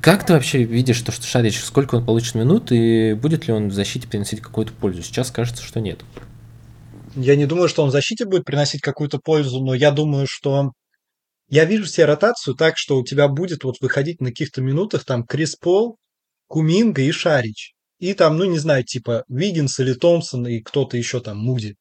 [0.00, 3.68] Как ты вообще видишь то, что Шарич, сколько он получит минут и будет ли он
[3.68, 5.02] в защите приносить какую-то пользу?
[5.02, 6.00] Сейчас кажется, что нет.
[7.16, 10.72] Я не думаю, что он в защите будет приносить какую-то пользу, но я думаю, что
[11.48, 15.24] я вижу себе ротацию так, что у тебя будет вот выходить на каких-то минутах там
[15.24, 15.96] Крис Пол,
[16.46, 17.72] Куминга и Шарич.
[17.98, 21.76] И там, ну, не знаю, типа Виггинс или Томпсон и кто-то еще там, Муди.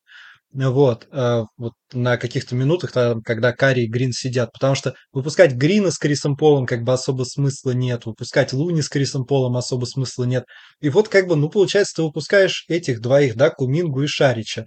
[0.53, 4.53] Вот, э, вот на каких-то минутах, там, когда Карри и Грин сидят.
[4.53, 8.05] Потому что выпускать Грина с Крисом Полом как бы особо смысла нет.
[8.05, 10.45] Выпускать Луни с Крисом Полом особо смысла нет.
[10.79, 14.65] И вот как бы, ну, получается, ты выпускаешь этих двоих, да, Кумингу и Шарича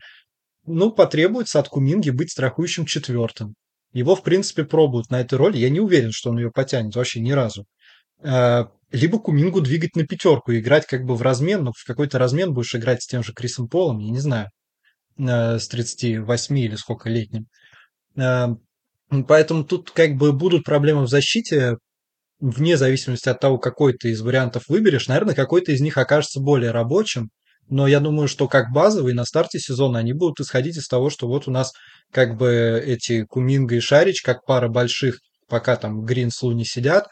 [0.69, 3.55] ну, потребуется от Куминги быть страхующим четвертым.
[3.93, 5.59] Его, в принципе, пробуют на этой роли.
[5.59, 7.65] Я не уверен, что он ее потянет вообще ни разу.
[8.23, 12.19] А, либо Кумингу двигать на пятерку и играть как бы в размен, но в какой-то
[12.19, 14.49] размен будешь играть с тем же Крисом Полом, я не знаю,
[15.19, 17.47] а, с 38 или сколько летним.
[18.17, 18.55] А,
[19.27, 21.77] поэтому тут как бы будут проблемы в защите,
[22.41, 25.09] вне зависимости от того, какой ты из вариантов выберешь.
[25.09, 27.31] Наверное, какой-то из них окажется более рабочим,
[27.71, 31.27] но я думаю, что как базовый на старте сезона они будут исходить из того, что
[31.29, 31.73] вот у нас
[32.13, 37.07] как бы эти Куминга и Шарич, как пара больших пока там Грин с Луни сидят,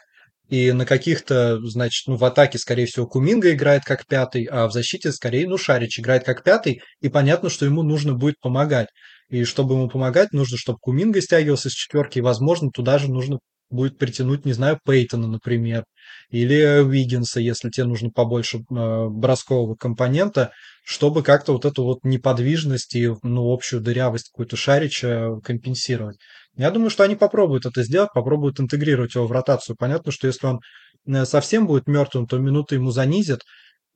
[0.49, 4.71] и на каких-то, значит, ну, в атаке, скорее всего, Куминга играет как пятый, а в
[4.71, 8.87] защите, скорее, ну, Шарич играет как пятый, и понятно, что ему нужно будет помогать.
[9.29, 13.39] И чтобы ему помогать, нужно, чтобы Куминга стягивался с четверки, и, возможно, туда же нужно
[13.69, 15.85] будет притянуть, не знаю, Пейтона, например,
[16.29, 20.51] или Уиггинса, если тебе нужно побольше э, броскового компонента,
[20.83, 26.17] чтобы как-то вот эту вот неподвижность и ну, общую дырявость какую-то Шарича компенсировать.
[26.55, 29.75] Я думаю, что они попробуют это сделать, попробуют интегрировать его в ротацию.
[29.77, 30.59] Понятно, что если он
[31.05, 33.41] э, совсем будет мертвым, то минуты ему занизят,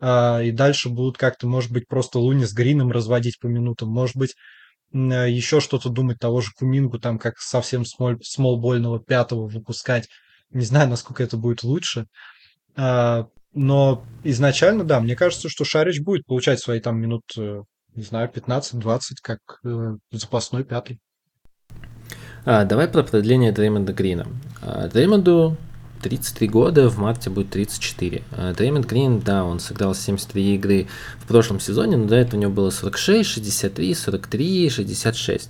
[0.02, 4.18] э, и дальше будут как-то, может быть, просто Луни с Грином разводить по минутам, может
[4.18, 4.36] быть,
[4.94, 10.08] еще что-то думать, того же Кумингу, там как совсем смол, смолбольного пятого выпускать.
[10.52, 12.08] Не знаю, насколько это будет лучше.
[12.76, 17.62] А, но изначально, да, мне кажется, что Шарич будет получать свои там минут, э,
[17.96, 21.00] не знаю, 15-20, как э, запасной пятый.
[22.46, 24.28] А, давай про продление Дреймонда Грина.
[24.62, 25.58] А, Дреймонду
[26.02, 28.24] 33 года, в марте будет 34.
[28.32, 30.88] А Дреймонд Грин, да, он сыграл 73 игры
[31.20, 35.50] в прошлом сезоне, но до этого у него было 46, 63, 43, 66.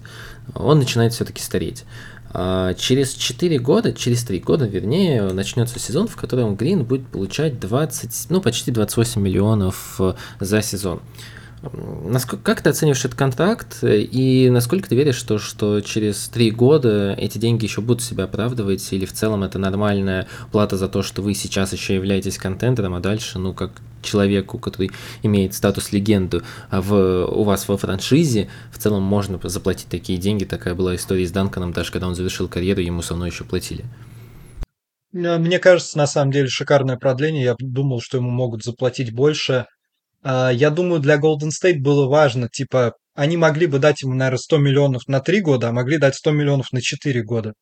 [0.56, 1.86] Он начинает все-таки стареть.
[2.34, 7.60] А через 4 года, через 3 года, вернее, начнется сезон, в котором Грин будет получать
[7.60, 11.02] 20, ну, почти 28 миллионов э, за сезон.
[11.64, 17.14] Насколько, как ты оцениваешь этот контракт и насколько ты веришь, что, что через три года
[17.14, 21.22] эти деньги еще будут себя оправдывать или в целом это нормальная плата за то, что
[21.22, 24.90] вы сейчас еще являетесь контентером, а дальше, ну, как человеку, который
[25.22, 30.46] имеет статус легенды а в, у вас во франшизе, в целом можно заплатить такие деньги.
[30.46, 33.86] Такая была история с Данканом, даже когда он завершил карьеру, ему со мной еще платили.
[35.14, 37.44] Мне кажется, на самом деле шикарное продление.
[37.44, 39.68] Я думал, что ему могут заплатить больше.
[40.24, 44.40] А, я думаю, для Golden State было важно, типа, они могли бы дать ему, наверное,
[44.40, 47.54] 100 миллионов на 3 года, а могли дать 100 миллионов на 4 года.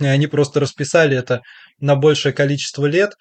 [0.00, 1.42] И они просто расписали это
[1.78, 3.12] на большее количество лет.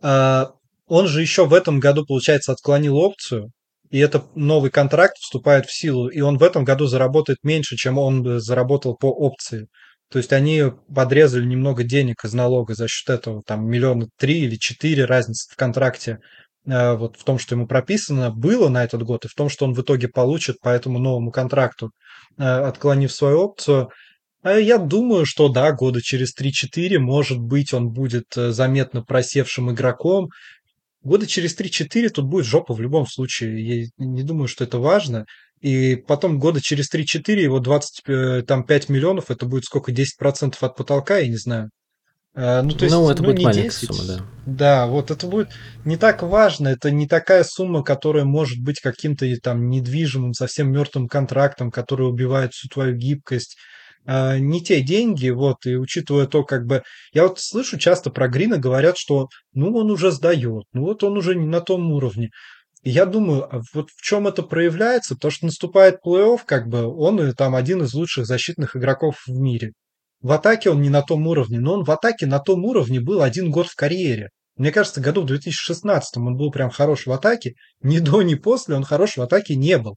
[0.00, 0.50] А,
[0.86, 3.50] он же еще в этом году, получается, отклонил опцию,
[3.90, 7.98] и это новый контракт вступает в силу, и он в этом году заработает меньше, чем
[7.98, 9.68] он заработал по опции.
[10.10, 14.56] То есть они подрезали немного денег из налога за счет этого, там миллиона три или
[14.56, 16.18] четыре разницы в контракте
[16.64, 19.74] вот в том, что ему прописано было на этот год, и в том, что он
[19.74, 21.90] в итоге получит по этому новому контракту,
[22.38, 23.90] э, отклонив свою опцию.
[24.42, 29.72] А я думаю, что да, года через 3-4, может быть, он будет э, заметно просевшим
[29.72, 30.28] игроком.
[31.02, 33.66] Года через 3-4 тут будет жопа в любом случае.
[33.66, 35.26] Я не думаю, что это важно.
[35.60, 40.76] И потом года через 3-4 его 25 там, 5 миллионов, это будет сколько, 10% от
[40.76, 41.70] потолка, я не знаю.
[42.34, 43.94] Э, ну, то есть, ну, это ну, будет маленькая 10.
[43.94, 44.24] сумма, да.
[44.46, 45.50] Да, вот это будет
[45.84, 51.08] не так важно, это не такая сумма, которая может быть каким-то там недвижимым, совсем мертвым
[51.08, 53.56] контрактом, который убивает всю твою гибкость.
[54.04, 58.28] А, не те деньги, вот, и учитывая то, как бы, я вот слышу часто про
[58.28, 62.30] Грина говорят, что, ну, он уже сдает, ну, вот он уже не на том уровне.
[62.82, 66.84] И я думаю, а вот в чем это проявляется, потому что наступает плей-офф, как бы,
[66.86, 69.72] он там один из лучших защитных игроков в мире.
[70.22, 73.22] В атаке он не на том уровне, но он в атаке на том уровне был
[73.22, 74.30] один год в карьере.
[74.56, 77.54] Мне кажется, году в 2016 он был прям хорош в атаке.
[77.82, 79.96] Ни до, ни после он хорош в атаке не был.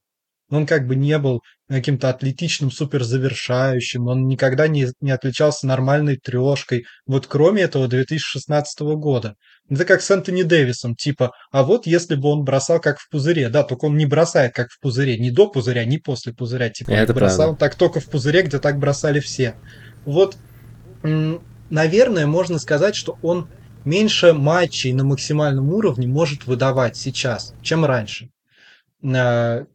[0.49, 6.85] Он как бы не был каким-то атлетичным суперзавершающим, он никогда не, не отличался нормальной трешкой,
[7.07, 9.33] вот кроме этого 2016 года.
[9.67, 13.49] Это как с Энтони Дэвисом, типа, а вот если бы он бросал как в пузыре,
[13.49, 16.91] да, только он не бросает как в пузыре, ни до пузыря, ни после пузыря, типа,
[16.91, 17.59] Это он бросал правда.
[17.59, 19.55] так только в пузыре, где так бросали все.
[20.05, 20.37] Вот,
[21.69, 23.49] наверное, можно сказать, что он
[23.83, 28.29] меньше матчей на максимальном уровне может выдавать сейчас, чем раньше.
[29.03, 29.65] А,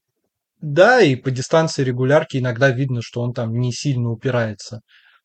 [0.60, 4.80] да, и по дистанции регулярки иногда видно, что он там не сильно упирается.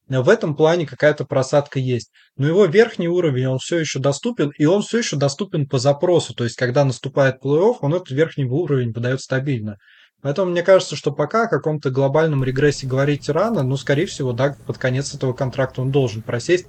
[0.08, 2.12] В этом плане какая-то просадка есть.
[2.38, 6.36] Но его верхний уровень, он все еще доступен, и он все еще доступен по запросу.
[6.36, 9.78] То есть, когда наступает плей-офф, он этот верхний уровень подает стабильно.
[10.26, 14.56] Поэтому мне кажется, что пока о каком-то глобальном регрессе говорить рано, но, скорее всего, да,
[14.66, 16.66] под конец этого контракта он должен просесть.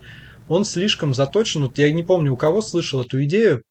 [0.46, 1.62] Он слишком заточен.
[1.62, 3.62] Вот я не помню, у кого слышал эту идею,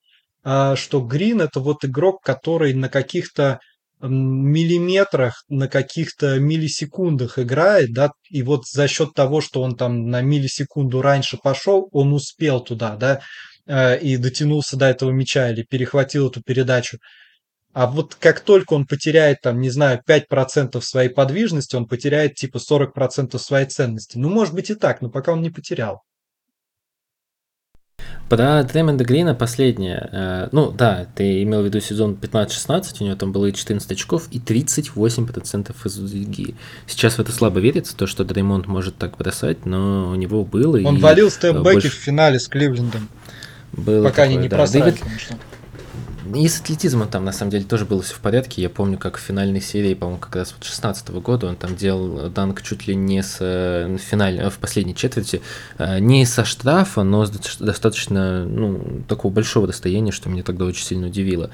[0.44, 3.60] а, что Грин это вот игрок, который на каких-то
[4.02, 10.24] миллиметрах, на каких-то миллисекундах играет, да, и вот за счет того, что он там на
[10.24, 13.22] миллисекунду раньше пошел, он успел туда, да,
[13.68, 16.98] э, и дотянулся до этого мяча или перехватил эту передачу.
[17.76, 22.58] А вот как только он потеряет, там, не знаю, 5% своей подвижности, он потеряет типа
[22.58, 24.18] 40% своей ценности.
[24.18, 26.02] Ну, может быть и так, но пока он не потерял.
[28.30, 30.10] Про Дреймонда Грина последнее.
[30.10, 34.30] Э, ну да, ты имел в виду сезон 15-16, у него там было 14 очков
[34.32, 36.56] и 38% из дуги.
[36.88, 40.78] Сейчас в это слабо верится, то, что Дреймонд может так бросать, но у него было.
[40.88, 41.90] Он и валил степбеки больше...
[41.90, 43.10] в финале с Кливлендом.
[43.74, 44.56] Было Пока такое, они не да.
[44.56, 45.04] просрали, Дэвид...
[46.34, 48.62] И с атлетизмом там на самом деле тоже было все в порядке.
[48.62, 51.76] Я помню, как в финальной серии, по-моему, как раз вот 16 -го года он там
[51.76, 55.42] делал данк чуть ли не с э, финаль, в последней четверти,
[55.78, 60.86] э, не со штрафа, но с достаточно ну, такого большого расстояния, что меня тогда очень
[60.86, 61.52] сильно удивило.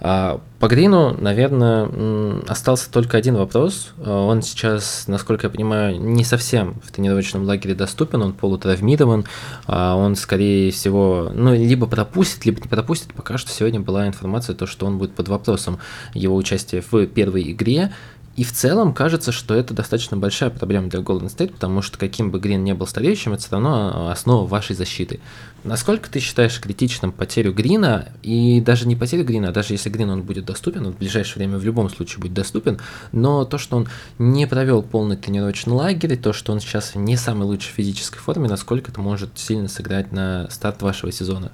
[0.00, 3.92] А по Грину, наверное, остался только один вопрос.
[4.04, 9.24] Он сейчас, насколько я понимаю, не совсем в тренировочном лагере доступен, он полутравмирован,
[9.66, 13.14] а он, скорее всего, ну, либо пропустит, либо не пропустит.
[13.14, 15.78] Пока что сегодня была информация, то, что он будет под вопросом
[16.12, 17.92] его участия в первой игре.
[18.36, 22.32] И в целом кажется, что это достаточно большая проблема для Golden State, потому что каким
[22.32, 25.20] бы Грин не был стареющим, это все равно основа вашей защиты.
[25.62, 30.10] Насколько ты считаешь критичным потерю Грина, и даже не потерю Грина, а даже если Грин
[30.10, 32.80] он будет доступен, он в ближайшее время в любом случае будет доступен,
[33.12, 37.16] но то, что он не провел полный тренировочный лагерь, то, что он сейчас в не
[37.16, 41.52] самой лучшей физической форме, насколько это может сильно сыграть на старт вашего сезона?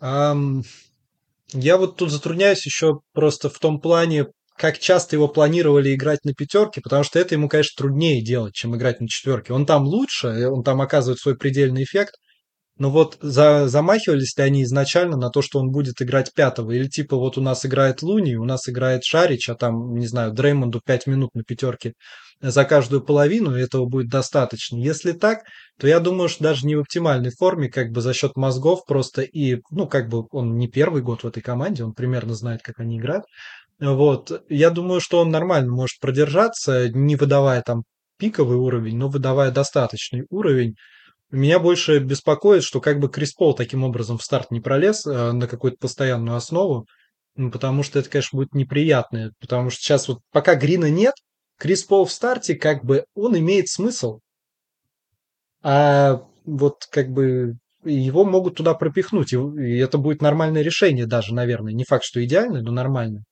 [0.00, 0.64] Um,
[1.52, 6.34] я вот тут затрудняюсь еще просто в том плане, как часто его планировали играть на
[6.34, 9.52] пятерке, потому что это ему, конечно, труднее делать, чем играть на четверке.
[9.52, 12.14] Он там лучше, он там оказывает свой предельный эффект,
[12.76, 16.72] но вот за, замахивались ли они изначально на то, что он будет играть пятого?
[16.72, 20.32] Или типа вот у нас играет Луни, у нас играет Шарич, а там, не знаю,
[20.32, 21.94] Дреймонду 5 минут на пятерке
[22.40, 24.76] за каждую половину, и этого будет достаточно.
[24.76, 25.44] Если так,
[25.78, 29.22] то я думаю, что даже не в оптимальной форме, как бы за счет мозгов просто
[29.22, 32.80] и, ну, как бы он не первый год в этой команде, он примерно знает, как
[32.80, 33.24] они играют,
[33.80, 34.44] вот.
[34.48, 37.84] Я думаю, что он нормально может продержаться, не выдавая там
[38.18, 40.74] пиковый уровень, но выдавая достаточный уровень.
[41.30, 45.32] Меня больше беспокоит, что как бы Крис Пол таким образом в старт не пролез э,
[45.32, 46.86] на какую-то постоянную основу,
[47.36, 51.14] потому что это, конечно, будет неприятно, потому что сейчас вот пока Грина нет,
[51.58, 54.20] Крис Пол в старте, как бы он имеет смысл,
[55.62, 61.72] а вот как бы его могут туда пропихнуть, и это будет нормальное решение даже, наверное.
[61.72, 63.24] Не факт, что идеальное, но нормальное.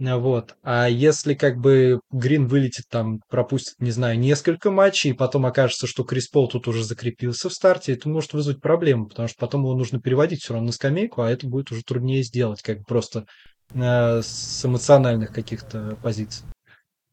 [0.00, 0.54] А, вот.
[0.62, 5.86] А если как бы Грин вылетит там, пропустит, не знаю, несколько матчей, и потом окажется,
[5.86, 9.62] что Крис Пол тут уже закрепился в старте, это может вызвать проблему, потому что потом
[9.62, 13.26] его нужно переводить все равно на скамейку, а это будет уже труднее сделать, как просто
[13.74, 16.44] э, с эмоциональных каких-то позиций.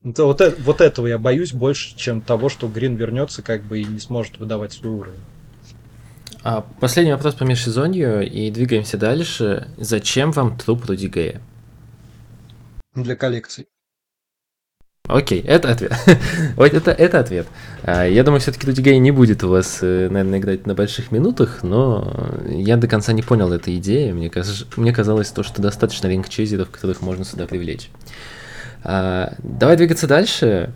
[0.03, 3.81] Это, вот, это, вот этого я боюсь больше, чем того, что Грин вернется как бы
[3.81, 5.19] и не сможет выдавать свой уровень.
[6.43, 9.67] А последний вопрос по межсезонью, и двигаемся дальше.
[9.75, 11.41] Зачем вам труп Руди?
[13.03, 13.67] Для коллекций.
[15.07, 15.93] Окей, это ответ.
[16.57, 17.47] вот это, это ответ.
[17.83, 21.11] А, я думаю, все-таки Руди Гей не будет у вас, э, наверное, играть на больших
[21.11, 24.11] минутах, но я до конца не понял этой идеи.
[24.11, 24.65] Мне, каз...
[24.75, 27.89] Мне казалось то, что достаточно ринг-чейзеров, которых можно сюда привлечь.
[28.83, 30.73] А, давай двигаться дальше.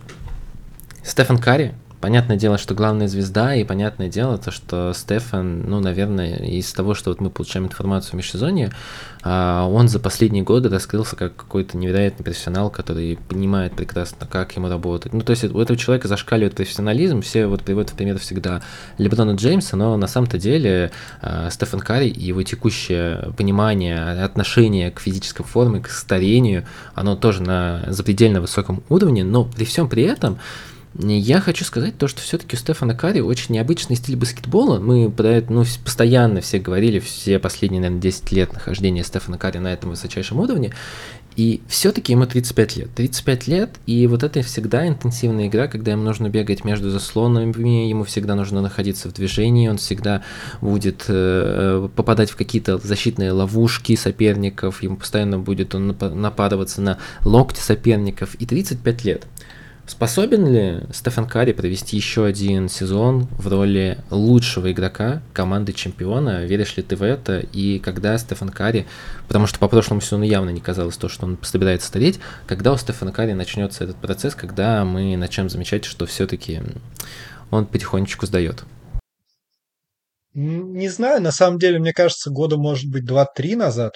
[1.04, 6.38] Стефан Карри Понятное дело, что главная звезда, и понятное дело, то, что Стефан, ну, наверное,
[6.38, 8.72] из того, что вот мы получаем информацию в межсезонье,
[9.22, 14.68] а, он за последние годы раскрылся как какой-то невероятный профессионал, который понимает прекрасно, как ему
[14.68, 15.14] работать.
[15.14, 18.64] Ну, то есть у этого человека зашкаливает профессионализм, все вот приводят в пример всегда
[18.98, 25.00] Леброна Джеймса, но на самом-то деле а, Стефан Карри и его текущее понимание, отношение к
[25.00, 30.40] физической форме, к старению, оно тоже на запредельно высоком уровне, но при всем при этом
[30.94, 34.80] я хочу сказать то, что все-таки у Стефана Карри очень необычный стиль баскетбола.
[34.80, 35.12] Мы
[35.50, 40.40] ну, постоянно все говорили, все последние, наверное, 10 лет нахождения Стефана Карри на этом высочайшем
[40.40, 40.74] уровне.
[41.38, 42.90] И все-таки ему 35 лет.
[42.94, 48.04] 35 лет, и вот это всегда интенсивная игра, когда ему нужно бегать между заслонами, ему
[48.04, 50.24] всегда нужно находиться в движении, он всегда
[50.60, 57.62] будет э, попадать в какие-то защитные ловушки соперников, ему постоянно будет он нападываться на локти
[57.62, 58.36] соперников.
[58.36, 59.26] И 35 лет.
[59.92, 66.46] Способен ли Стефан Карри провести еще один сезон в роли лучшего игрока команды чемпиона?
[66.46, 67.40] Веришь ли ты в это?
[67.40, 68.88] И когда Стефан Карри,
[69.28, 72.78] потому что по прошлому сезону явно не казалось то, что он собирается стареть, когда у
[72.78, 76.62] Стефана Карри начнется этот процесс, когда мы начнем замечать, что все-таки
[77.50, 78.64] он потихонечку сдает?
[80.34, 83.96] Не знаю, на самом деле, мне кажется, года, может быть, 2-3 назад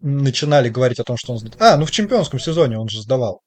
[0.00, 1.40] начинали говорить о том, что он.
[1.60, 3.40] А, ну в чемпионском сезоне он же сдавал.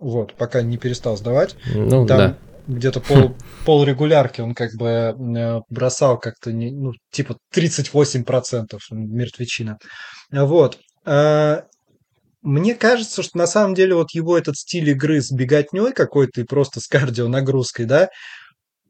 [0.00, 1.54] Вот, пока не перестал сдавать.
[1.74, 2.38] Ну, Там да.
[2.66, 3.36] где-то пол,
[3.66, 9.78] пол регулярки он как бы э, бросал как-то, не, ну, типа 38% мертвечина.
[10.32, 10.78] Вот.
[11.04, 11.64] А,
[12.42, 16.44] мне кажется, что на самом деле вот его этот стиль игры с беготней какой-то и
[16.44, 18.08] просто с кардионагрузкой, да,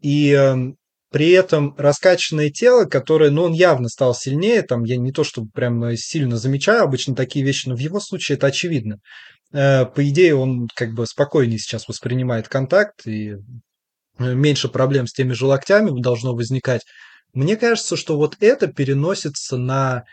[0.01, 0.77] и эм,
[1.11, 5.49] при этом раскачанное тело, которое, ну, он явно стал сильнее, там, я не то чтобы
[5.53, 8.99] прям сильно замечаю обычно такие вещи, но в его случае это очевидно.
[9.53, 13.37] Э, по идее, он как бы спокойнее сейчас воспринимает контакт, и
[14.19, 16.83] меньше проблем с теми же локтями должно возникать.
[17.33, 20.05] Мне кажется, что вот это переносится на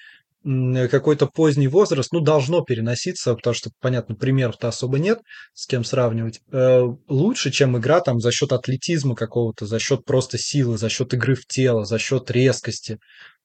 [0.44, 5.20] какой-то поздний возраст, ну, должно переноситься, потому что, понятно, примеров-то особо нет,
[5.54, 6.40] с кем сравнивать.
[6.52, 11.14] Э, лучше, чем игра там за счет атлетизма какого-то, за счет просто силы, за счет
[11.14, 13.00] игры в тело, за счет резкости.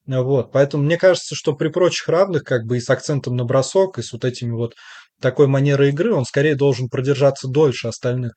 [0.06, 3.98] Вот, поэтому мне кажется, что при прочих равных, как бы и с акцентом на бросок,
[3.98, 4.74] и с вот этими вот
[5.20, 8.32] такой манерой игры, он скорее должен продержаться дольше остальных.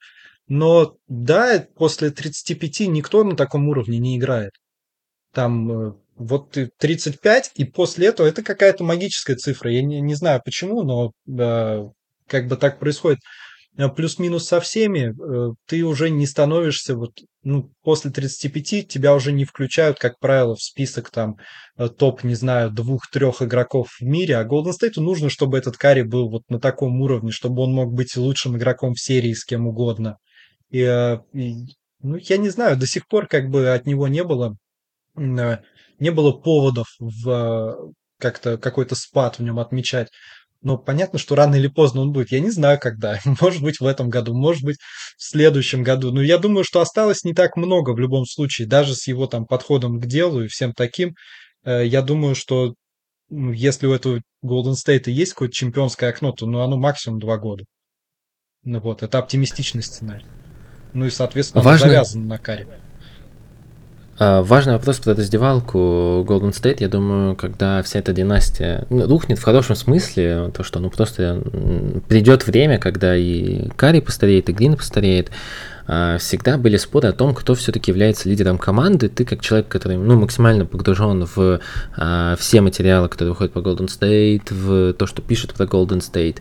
[0.47, 4.51] Но да, после 35 никто на таком уровне не играет.
[5.33, 9.71] Там э, вот ты 35, и после этого это какая-то магическая цифра.
[9.71, 11.89] Я не, не знаю почему, но э,
[12.27, 13.19] как бы так происходит.
[13.77, 17.11] Э, плюс-минус со всеми, э, ты уже не становишься, вот,
[17.43, 21.37] ну, после 35 тебя уже не включают, как правило, в список там
[21.77, 26.03] э, топ, не знаю, двух-трех игроков в мире, а Golden State нужно, чтобы этот Карри
[26.03, 29.67] был вот на таком уровне, чтобы он мог быть лучшим игроком в серии с кем
[29.67, 30.17] угодно.
[30.69, 30.81] И,
[31.33, 31.53] и
[32.01, 34.55] ну, я не знаю, до сих пор как бы от него не было
[35.15, 40.09] не было поводов в как-то какой-то спад в нем отмечать.
[40.65, 42.31] Но понятно, что рано или поздно он будет.
[42.31, 43.19] Я не знаю, когда.
[43.39, 44.77] Может быть, в этом году, может быть,
[45.15, 46.11] в следующем году.
[46.11, 48.67] Но я думаю, что осталось не так много в любом случае.
[48.67, 51.13] Даже с его там подходом к делу и всем таким.
[51.63, 52.73] Э, я думаю, что
[53.29, 57.37] ну, если у этого Golden State есть какое-то чемпионское окно, то ну, оно максимум два
[57.37, 57.63] года.
[58.63, 60.25] Ну вот, это оптимистичный сценарий.
[60.93, 61.89] Ну и, соответственно, Важно...
[61.89, 62.67] завязано на каре.
[64.17, 65.77] А, важный вопрос про раздевалку
[66.27, 70.79] Golden State, я думаю, когда вся эта династия ну, рухнет в хорошем смысле, то, что
[70.79, 71.41] ну просто
[72.07, 75.31] придет время, когда и Карри постареет, и Грин постареет,
[75.85, 79.09] всегда были споры о том, кто все-таки является лидером команды.
[79.09, 81.59] Ты как человек, который ну, максимально погружен в
[81.95, 86.37] а, все материалы, которые выходят по Golden State, в то, что пишут про Golden State.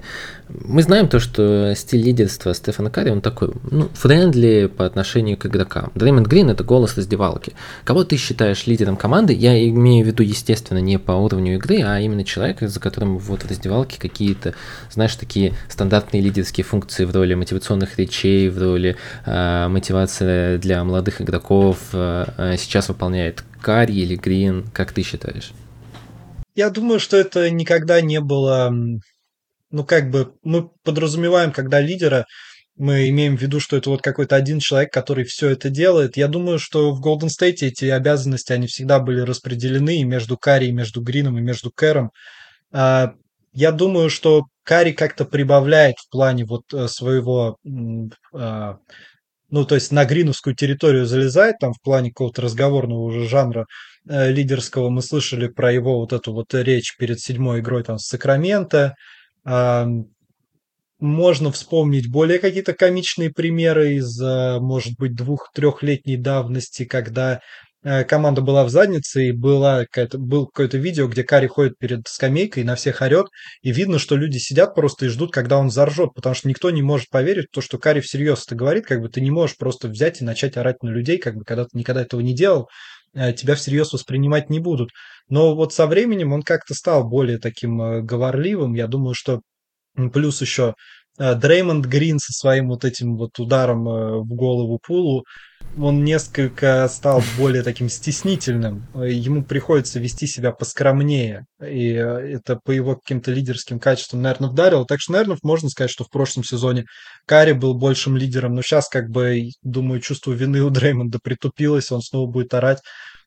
[0.48, 5.46] Мы знаем то, что стиль лидерства Стефана Карри, он такой, ну, friendly по отношению к
[5.46, 5.90] игрокам.
[5.94, 7.54] Дреймонд Грин– это голос раздевалки.
[7.84, 9.32] Кого ты считаешь лидером команды?
[9.32, 13.42] Я имею в виду, естественно, не по уровню игры, а именно человека, за которым вот
[13.42, 14.54] в раздевалке какие-то,
[14.90, 19.33] знаешь, такие стандартные лидерские функции в роли мотивационных речей, в роли э,
[19.68, 25.52] мотивации для молодых игроков э, сейчас выполняет Карри или Грин, как ты считаешь?
[26.54, 28.72] Я думаю, что это никогда не было
[29.74, 32.26] ну, как бы мы подразумеваем, когда лидера,
[32.76, 36.16] мы имеем в виду, что это вот какой-то один человек, который все это делает.
[36.16, 40.66] Я думаю, что в Golden State эти обязанности, они всегда были распределены и между Карри,
[40.66, 42.12] и между Грином, и между Кэром.
[42.72, 43.14] А,
[43.52, 47.58] я думаю, что Карри как-то прибавляет в плане вот э, своего,
[48.32, 48.78] а,
[49.54, 53.66] ну, то есть на гриновскую территорию залезает, там в плане какого-то разговорного уже жанра
[54.08, 54.90] э, лидерского.
[54.90, 58.94] Мы слышали про его вот эту вот речь перед седьмой игрой там с Сакраменто,
[61.04, 67.40] можно вспомнить более какие-то комичные примеры из, э, может быть, двух-трехлетней давности, когда э,
[68.08, 72.62] команда была в заднице, и была какая-то, был какое-то видео, где Карри ходит перед скамейкой
[72.62, 73.26] и на всех орет,
[73.62, 76.82] и видно, что люди сидят просто и ждут, когда он заржет, потому что никто не
[76.82, 79.88] может поверить в то, что Карри всерьез это говорит, как бы ты не можешь просто
[79.88, 82.68] взять и начать орать на людей, как бы когда ты никогда этого не делал,
[83.14, 84.90] э, тебя всерьез воспринимать не будут.
[85.28, 88.74] Но вот со временем он как-то стал более таким э, говорливым.
[88.74, 89.40] Я думаю, что
[90.12, 90.74] плюс еще э,
[91.18, 95.24] Дреймонд Грин со своим вот этим вот ударом э, в голову Пулу,
[95.76, 98.86] он несколько стал более таким стеснительным.
[98.94, 101.46] Ему приходится вести себя поскромнее.
[101.60, 104.86] И это по его каким-то лидерским качествам, наверное, вдарило.
[104.86, 106.84] Так что, наверное, можно сказать, что в прошлом сезоне
[107.26, 108.54] Карри был большим лидером.
[108.54, 112.80] Но сейчас, как бы, думаю, чувство вины у Дреймонда притупилось, он снова будет орать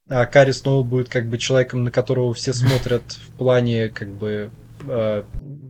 [0.10, 4.52] а Кари снова будет как бы человеком, на которого все смотрят в плане как бы
[4.90, 5.24] э,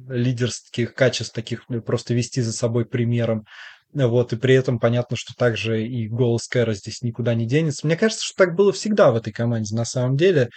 [0.10, 3.46] лидерских качеств таких, ну, просто вести за собой примером.
[3.94, 7.88] Вот, и при этом понятно, что также и голос Кэра здесь никуда не денется.
[7.88, 10.50] Мне кажется, что так было всегда в этой команде на самом деле.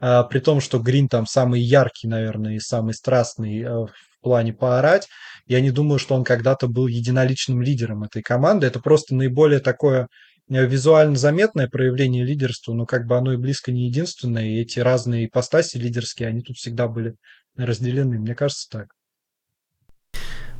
[0.00, 3.90] А, при том, что Грин там самый яркий, наверное, и самый страстный э, в
[4.22, 5.08] плане поорать.
[5.46, 8.66] Я не думаю, что он когда-то был единоличным лидером этой команды.
[8.66, 10.08] Это просто наиболее такое
[10.50, 14.78] Э, визуально заметное проявление лидерства, но как бы оно и близко не единственное, и эти
[14.78, 17.14] разные ипостаси лидерские, они тут всегда были
[17.56, 18.94] разделены, мне кажется так.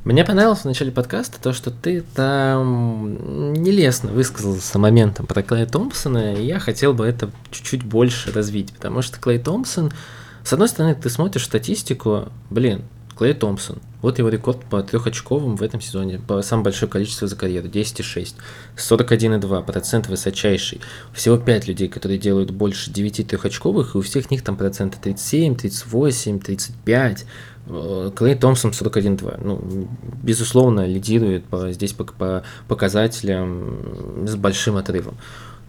[0.05, 6.35] Мне понравилось в начале подкаста то, что ты там нелестно высказался моментом про Клея Томпсона,
[6.35, 9.91] и я хотел бы это чуть-чуть больше развить, потому что Клей Томпсон,
[10.43, 12.83] с одной стороны, ты смотришь статистику, блин,
[13.17, 17.35] Клей Томпсон, Вот его рекорд по трехочковым в этом сезоне, по самое большое количество за
[17.35, 18.35] карьеру, 10,6.
[18.77, 20.79] 41,2, процент высочайший.
[21.11, 25.55] Всего 5 людей, которые делают больше 9 трехочковых, и у всех них там проценты 37,
[25.55, 27.25] 38, 35.
[28.15, 29.41] Клей Томпсон 41-2.
[29.43, 29.87] Ну,
[30.21, 35.17] безусловно, лидирует по, здесь по, по показателям с большим отрывом.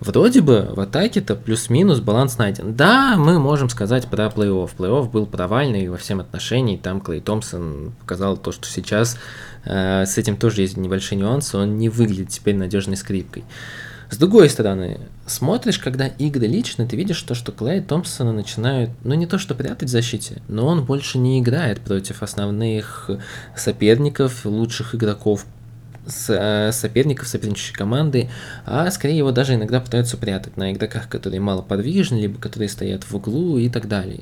[0.00, 2.76] Вроде бы в атаке-то плюс-минус баланс найден.
[2.76, 4.70] Да, мы можем сказать про плей-офф.
[4.76, 6.76] Плей-офф был провальный во всем отношении.
[6.76, 9.16] Там Клей Томпсон показал то, что сейчас
[9.64, 11.56] э, с этим тоже есть небольшие нюансы.
[11.56, 13.44] Он не выглядит теперь надежной скрипкой.
[14.10, 19.14] С другой стороны, смотришь, когда игры лично, ты видишь то, что Клей Томпсона начинают, ну
[19.14, 23.10] не то что прятать в защите, но он больше не играет против основных
[23.56, 25.44] соперников, лучших игроков
[26.06, 28.28] с, э, соперников, соперничающей команды,
[28.64, 33.04] а скорее его даже иногда пытаются прятать на игроках, которые мало подвижны, либо которые стоят
[33.04, 34.20] в углу и так далее.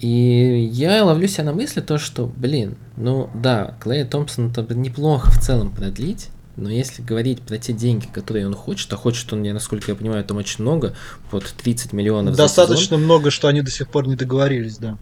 [0.00, 5.30] И я ловлю себя на мысли то, что, блин, ну да, Клея Томпсона то неплохо
[5.30, 9.42] в целом продлить, но если говорить про те деньги, которые он хочет, а хочет он,
[9.42, 10.94] я насколько я понимаю, там очень много,
[11.30, 14.98] под 30 миллионов Достаточно много, что они до сих пор не договорились, да.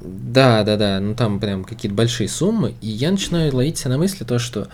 [0.00, 3.98] Да, да, да, ну там прям какие-то большие суммы, и я начинаю ловить себя на
[3.98, 4.68] мысли то, что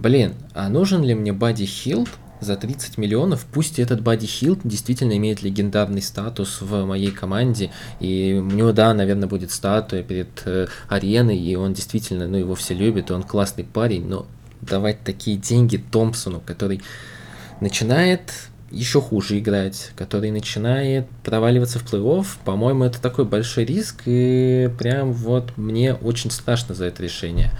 [0.00, 2.08] блин, а нужен ли мне Бади Хилд
[2.40, 7.70] за 30 миллионов, пусть этот Бади Хилд действительно имеет легендарный статус в моей команде,
[8.00, 12.54] и у него, да, наверное, будет статуя перед э, ареной, и он действительно, ну, его
[12.54, 14.26] все любят, и он классный парень, но
[14.62, 16.80] давать такие деньги Томпсону, который
[17.60, 18.32] начинает
[18.70, 25.12] еще хуже играть, который начинает проваливаться в плей-офф, по-моему, это такой большой риск, и прям
[25.12, 27.52] вот мне очень страшно за это решение.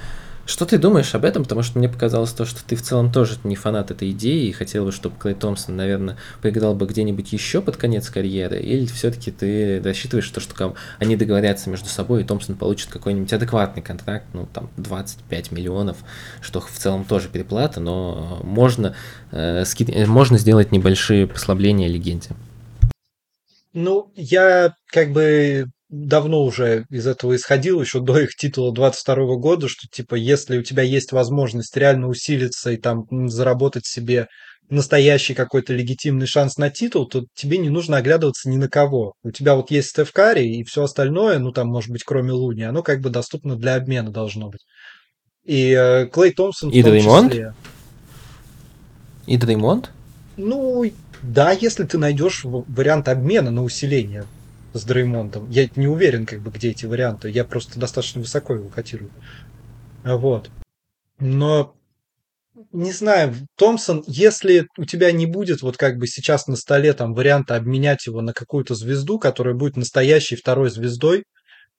[0.50, 1.44] Что ты думаешь об этом?
[1.44, 4.52] Потому что мне показалось то, что ты в целом тоже не фанат этой идеи и
[4.52, 9.30] хотел бы, чтобы Клей Томпсон, наверное, поиграл бы где-нибудь еще под конец карьеры, или все-таки
[9.30, 14.48] ты рассчитываешь то, что они договорятся между собой, и Томпсон получит какой-нибудь адекватный контракт, ну,
[14.52, 15.98] там, 25 миллионов,
[16.40, 18.96] что в целом тоже переплата, но можно,
[19.30, 19.84] э, ски...
[20.06, 22.30] можно сделать небольшие послабления легенде.
[23.72, 29.68] Ну, я как бы давно уже из этого исходил, еще до их титула 22 года,
[29.68, 34.28] что типа если у тебя есть возможность реально усилиться и там заработать себе
[34.70, 39.14] настоящий какой-то легитимный шанс на титул, то тебе не нужно оглядываться ни на кого.
[39.24, 42.62] У тебя вот есть Стеф Карри и все остальное, ну там, может быть, кроме Луни,
[42.62, 44.64] оно как бы доступно для обмена должно быть.
[45.44, 47.32] И э, Клей Томпсон и в том Дреймонд?
[47.32, 47.54] числе.
[49.26, 49.90] И Дреймонд?
[50.36, 50.84] Ну,
[51.22, 54.24] да, если ты найдешь вариант обмена на усиление
[54.72, 55.50] с Дреймондом.
[55.50, 57.30] Я не уверен, как бы, где эти варианты.
[57.30, 59.10] Я просто достаточно высоко его котирую.
[60.04, 60.50] Вот.
[61.18, 61.74] Но
[62.72, 67.14] не знаю, Томпсон, если у тебя не будет вот как бы сейчас на столе там
[67.14, 71.24] варианта обменять его на какую-то звезду, которая будет настоящей второй звездой,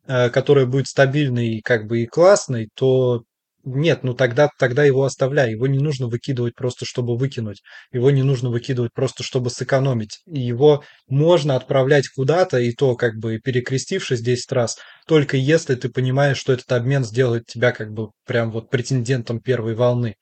[0.07, 3.23] э, которая будет стабильной как бы и классной, то
[3.63, 5.51] нет, ну тогда, тогда его оставляй.
[5.51, 7.61] Его не нужно выкидывать просто, чтобы выкинуть.
[7.91, 10.21] Его не нужно выкидывать просто, чтобы сэкономить.
[10.25, 16.37] Его можно отправлять куда-то, и то как бы перекрестившись 10 раз, только если ты понимаешь,
[16.37, 20.15] что этот обмен сделает тебя как бы прям вот претендентом первой волны.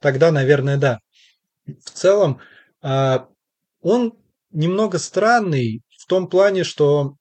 [0.00, 0.98] Тогда, наверное, да.
[1.66, 2.40] В целом,
[2.82, 3.28] а,
[3.80, 4.14] он
[4.52, 7.16] немного странный в том плане, что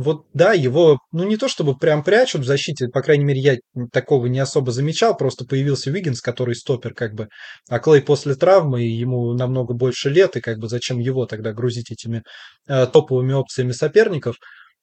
[0.00, 3.56] вот да, его, ну не то чтобы прям прячут в защите, по крайней мере, я
[3.90, 7.28] такого не особо замечал, просто появился Виггинс, который стопер как бы,
[7.68, 11.90] а Клей после травмы, ему намного больше лет, и как бы зачем его тогда грузить
[11.90, 12.22] этими
[12.68, 14.36] э, топовыми опциями соперников,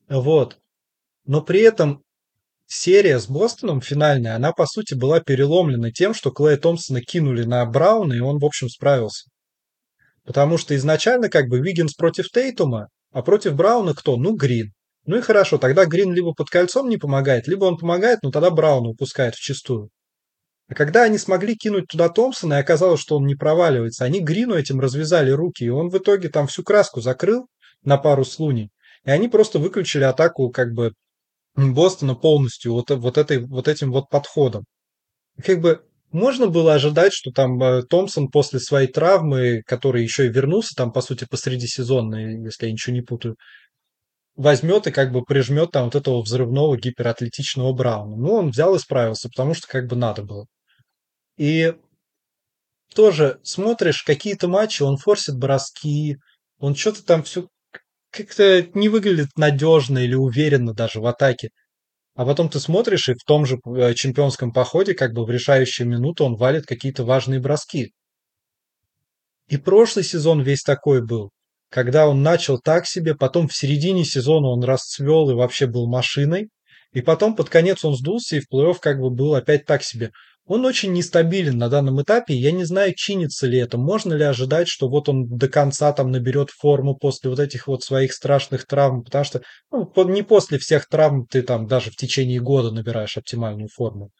[0.09, 0.57] вот.
[1.25, 2.03] Но при этом
[2.67, 7.65] серия с Бостоном финальная, она по сути была переломлена тем, что Клея Томпсона кинули на
[7.65, 9.29] Брауна, и он, в общем, справился.
[10.25, 14.17] Потому что изначально как бы Виггинс против Тейтума, а против Брауна кто?
[14.17, 14.73] Ну, Грин.
[15.05, 18.49] Ну и хорошо, тогда Грин либо под кольцом не помогает, либо он помогает, но тогда
[18.49, 19.89] Брауна упускает в чистую.
[20.67, 24.55] А когда они смогли кинуть туда Томпсона, и оказалось, что он не проваливается, они Грину
[24.55, 27.47] этим развязали руки, и он в итоге там всю краску закрыл
[27.83, 28.71] на пару с Луни,
[29.03, 30.93] и они просто выключили атаку как бы
[31.55, 34.65] Бостона полностью вот, вот, этой, вот этим вот подходом.
[35.43, 40.29] Как бы можно было ожидать, что там э, Томпсон после своей травмы, который еще и
[40.29, 43.35] вернулся там, по сути, посреди сезона, если я ничего не путаю,
[44.35, 48.15] возьмет и как бы прижмет там вот этого взрывного гиператлетичного Брауна.
[48.15, 50.45] Ну, он взял и справился, потому что как бы надо было.
[51.37, 51.73] И
[52.93, 56.17] тоже смотришь какие-то матчи, он форсит броски,
[56.59, 57.47] он что-то там все
[58.11, 61.49] как-то не выглядит надежно или уверенно даже в атаке.
[62.15, 65.85] А потом ты смотришь, и в том же э, чемпионском походе, как бы в решающую
[65.85, 67.91] минуту, он валит какие-то важные броски.
[69.47, 71.31] И прошлый сезон весь такой был
[71.69, 76.49] когда он начал так себе, потом в середине сезона он расцвел и вообще был машиной,
[76.93, 80.11] И потом под конец он сдулся, и в плей-офф как бы был опять так себе.
[80.45, 82.35] Он очень нестабилен на данном этапе.
[82.35, 83.77] Я не знаю, чинится ли это.
[83.77, 87.83] Можно ли ожидать, что вот он до конца там наберет форму после вот этих вот
[87.83, 89.03] своих страшных травм?
[89.03, 89.41] Потому что
[89.71, 94.11] ну, не после всех травм ты там даже в течение года набираешь оптимальную форму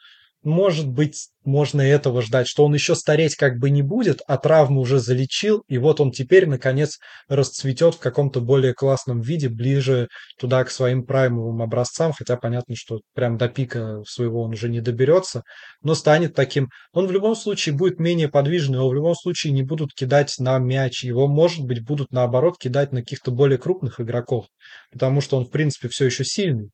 [0.46, 4.82] может быть, можно этого ждать, что он еще стареть как бы не будет, а травму
[4.82, 10.08] уже залечил, и вот он теперь, наконец, расцветет в каком-то более классном виде, ближе
[10.39, 14.82] туда к своим праймовым образцам, хотя понятно, что прям до пика своего он уже не
[14.82, 15.41] доберется,
[15.82, 16.70] но станет таким.
[16.93, 20.60] Он в любом случае будет менее подвижный, его в любом случае не будут кидать на
[20.60, 24.46] мяч, его, может быть, будут наоборот кидать на каких-то более крупных игроков,
[24.91, 26.70] потому что он, в принципе, все еще сильный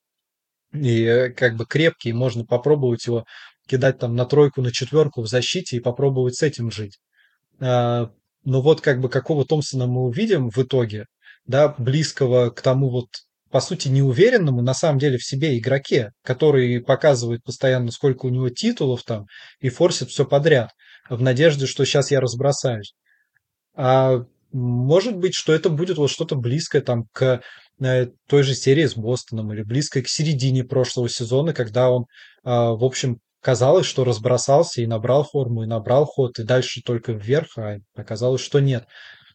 [0.73, 3.25] и э, как бы крепкий, можно попробовать его
[3.67, 6.99] кидать там на тройку, на четверку в защите и попробовать с этим жить.
[7.59, 8.11] А,
[8.43, 11.05] но вот как бы какого Томпсона мы увидим в итоге,
[11.45, 13.07] да, близкого к тому вот
[13.51, 18.49] по сути, неуверенному на самом деле в себе игроке, который показывает постоянно, сколько у него
[18.49, 19.25] титулов там,
[19.59, 20.69] и форсит все подряд,
[21.09, 22.93] в надежде, что сейчас я разбросаюсь.
[23.75, 27.41] А может быть, что это будет вот что-то близкое там к
[27.81, 32.05] э, той же серии с Бостоном или близкое к середине прошлого сезона, когда он,
[32.43, 37.11] а, в общем, казалось, что разбросался и набрал форму, и набрал ход, и дальше только
[37.11, 38.85] вверх, а оказалось, что нет.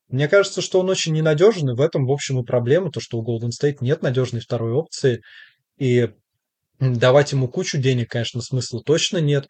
[0.09, 3.19] Мне кажется, что он очень ненадежен, и в этом, в общем, и проблема, то, что
[3.19, 5.21] у Golden State нет надежной второй опции,
[5.79, 6.11] и
[6.79, 9.49] давать ему кучу денег, конечно, смысла точно нет.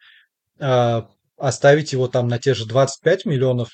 [0.59, 3.68] А оставить его там на те же 25 миллионов,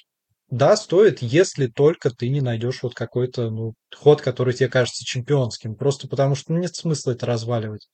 [0.50, 5.76] да, стоит, если только ты не найдешь вот какой-то ну, ход, который тебе кажется чемпионским.
[5.76, 7.88] Просто потому что нет смысла это разваливать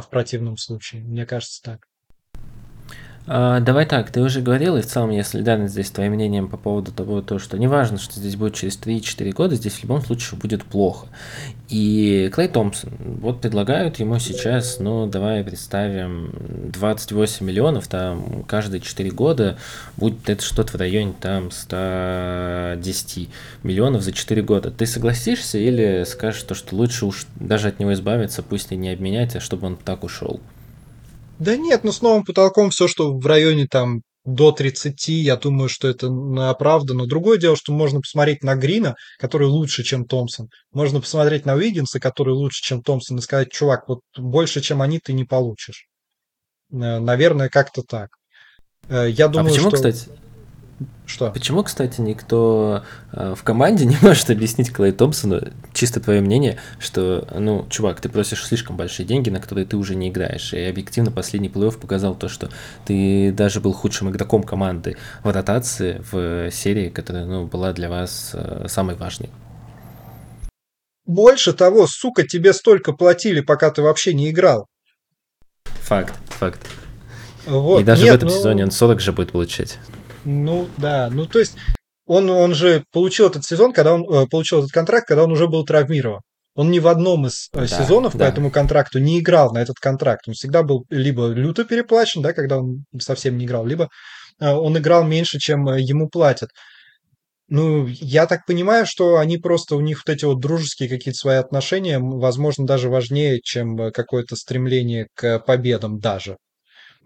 [0.00, 1.02] в противном случае.
[1.02, 1.88] Мне кажется так.
[3.28, 6.46] А, давай так, ты уже говорил, и в целом я солидарен здесь с твоим мнением
[6.48, 9.82] по поводу того, то, что не важно, что здесь будет через 3-4 года, здесь в
[9.82, 11.08] любом случае будет плохо.
[11.68, 16.32] И Клей Томпсон, вот предлагают ему сейчас, ну, давай представим,
[16.72, 19.58] 28 миллионов, там, каждые 4 года
[19.96, 23.28] будет это что-то в районе, там, 110
[23.64, 24.70] миллионов за 4 года.
[24.70, 28.90] Ты согласишься или скажешь то, что лучше уж даже от него избавиться, пусть и не
[28.90, 30.40] обменять, а чтобы он так ушел?
[31.38, 35.68] Да нет, ну с новым потолком все, что в районе там до 30, я думаю,
[35.68, 36.08] что это
[36.50, 37.06] оправдано.
[37.06, 40.48] Другое дело, что можно посмотреть на Грина, который лучше, чем Томпсон.
[40.72, 44.98] Можно посмотреть на Уиггинса, который лучше, чем Томпсон, и сказать, чувак, вот больше, чем они,
[44.98, 45.86] ты не получишь.
[46.72, 48.08] Э, наверное, как-то так.
[48.88, 49.76] Э, я а думаю, а почему, что...
[49.76, 50.08] кстати,
[51.06, 51.30] что?
[51.30, 55.40] Почему, кстати, никто э, в команде не может объяснить Клей Томпсону,
[55.72, 59.94] чисто твое мнение, что, ну, чувак, ты просишь слишком большие деньги, на которые ты уже
[59.94, 60.52] не играешь.
[60.52, 62.50] И объективно последний плей-офф показал то, что
[62.84, 68.32] ты даже был худшим игроком команды в ротации в серии, которая, ну, была для вас
[68.34, 69.30] э, самой важной.
[71.06, 74.66] Больше того, сука, тебе столько платили, пока ты вообще не играл.
[75.64, 76.60] Факт, факт.
[77.46, 77.80] Вот.
[77.80, 78.34] И даже Нет, в этом ну...
[78.34, 79.78] сезоне он 40 же будет получать.
[80.26, 81.08] Ну, да.
[81.10, 81.56] Ну, то есть,
[82.04, 85.46] он, он же получил этот сезон, когда он э, получил этот контракт, когда он уже
[85.46, 86.20] был травмирован.
[86.56, 88.24] Он ни в одном из э, да, сезонов да.
[88.24, 90.26] по этому контракту не играл на этот контракт.
[90.26, 93.88] Он всегда был либо люто переплачен, да, когда он совсем не играл, либо
[94.40, 96.50] э, он играл меньше, чем ему платят.
[97.48, 101.36] Ну, я так понимаю, что они просто, у них вот эти вот дружеские какие-то свои
[101.36, 106.36] отношения, возможно, даже важнее, чем какое-то стремление к победам даже.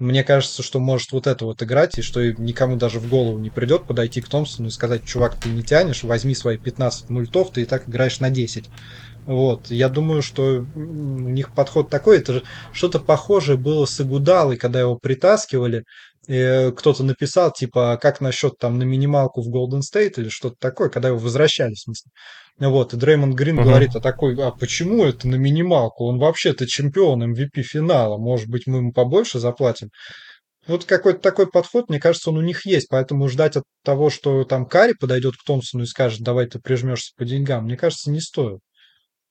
[0.00, 3.50] Мне кажется, что может вот это вот играть, и что никому даже в голову не
[3.50, 7.62] придет подойти к Томпсону и сказать, чувак, ты не тянешь, возьми свои 15 мультов, ты
[7.62, 8.70] и так играешь на 10.
[9.26, 12.42] Вот, я думаю, что у них подход такой, это же
[12.72, 15.84] что-то похожее было с Игудалой, когда его притаскивали,
[16.30, 21.08] кто-то написал, типа, как насчет там на минималку в Golden State или что-то такое, когда
[21.08, 22.12] его возвращали, в смысле.
[22.58, 23.64] Вот, и Дреймонд Грин uh-huh.
[23.64, 26.04] говорит, а такой, а почему это на минималку?
[26.04, 29.88] Он вообще-то чемпион MVP финала, может быть, мы ему побольше заплатим?
[30.66, 34.44] Вот какой-то такой подход, мне кажется, он у них есть, поэтому ждать от того, что
[34.44, 38.20] там Карри подойдет к Томпсону и скажет, давай ты прижмешься по деньгам, мне кажется, не
[38.20, 38.60] стоит.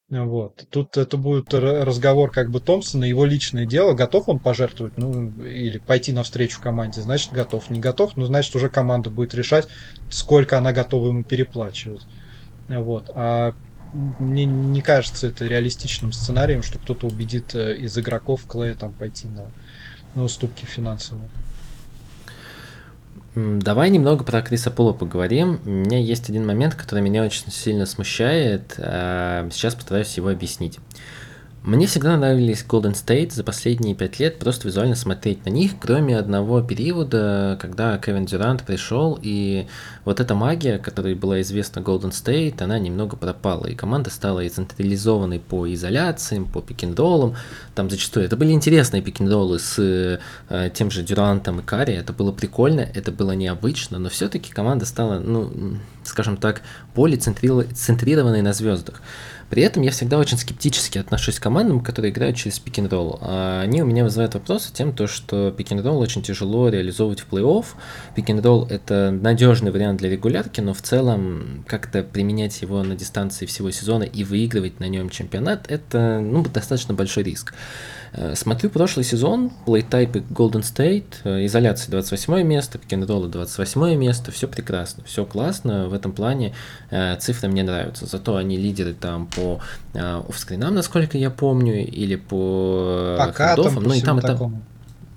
[0.10, 0.66] Вот.
[0.72, 3.94] Тут это будет разговор как бы Томпсона, его личное дело.
[3.94, 7.70] Готов он пожертвовать, ну, или пойти навстречу команде, значит, готов.
[7.70, 9.68] Не готов, ну, значит, уже команда будет решать,
[10.10, 12.02] сколько она готова ему переплачивать.
[12.68, 13.12] Вот.
[13.14, 13.54] А
[13.94, 19.28] мне не кажется это реалистичным сценарием, что кто-то убедит э, из игроков Клея там пойти
[19.28, 19.52] на,
[20.16, 21.30] на уступки финансовые.
[23.60, 25.60] Давай немного про Криса Пула поговорим.
[25.66, 28.76] У меня есть один момент, который меня очень сильно смущает.
[28.78, 30.80] А, сейчас постараюсь его объяснить.
[31.64, 36.18] Мне всегда нравились Golden State за последние пять лет, просто визуально смотреть на них, кроме
[36.18, 39.68] одного периода, когда Кевин Дюрант пришел, и
[40.06, 45.42] вот эта магия, которая была известна Golden State, она немного пропала, и команда стала централизованной
[45.42, 47.36] по изоляциям, по пикиндолам,
[47.76, 52.32] там зачастую это были интересные пикиндолы с э, тем же Дюрантом и Карри, это было
[52.32, 55.52] прикольно, это было необычно, но все-таки команда стала, ну,
[56.06, 56.62] скажем так,
[56.96, 59.02] более центрированной на звездах.
[59.50, 63.62] При этом я всегда очень скептически отношусь к командам, которые играют через пик н а
[63.62, 67.66] Они у меня вызывают вопросы тем, то, что пик н очень тяжело реализовывать в плей-офф.
[68.16, 68.40] Пик н
[68.70, 74.04] это надежный вариант для регулярки, но в целом как-то применять его на дистанции всего сезона
[74.04, 77.54] и выигрывать на нем чемпионат, это ну, достаточно большой риск.
[78.14, 84.48] Э, смотрю прошлый сезон, плейтайпы Golden State, э, изоляция 28 место, Кендола 28 место, все
[84.48, 86.54] прекрасно, все классно, в этом плане
[86.90, 89.62] э, цифры мне нравятся, зато они лидеры там по
[90.28, 94.52] офскринам, насколько я помню, или по Пока хендофам, ну и там это...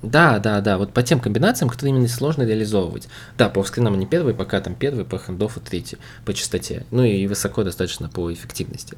[0.03, 3.09] Да, да, да, вот по тем комбинациям, которые именно сложно реализовывать.
[3.39, 6.85] Да, по офскринам они первые, пока там первый, по хендофу третий по частоте.
[6.91, 8.97] Ну и высоко достаточно по эффективности.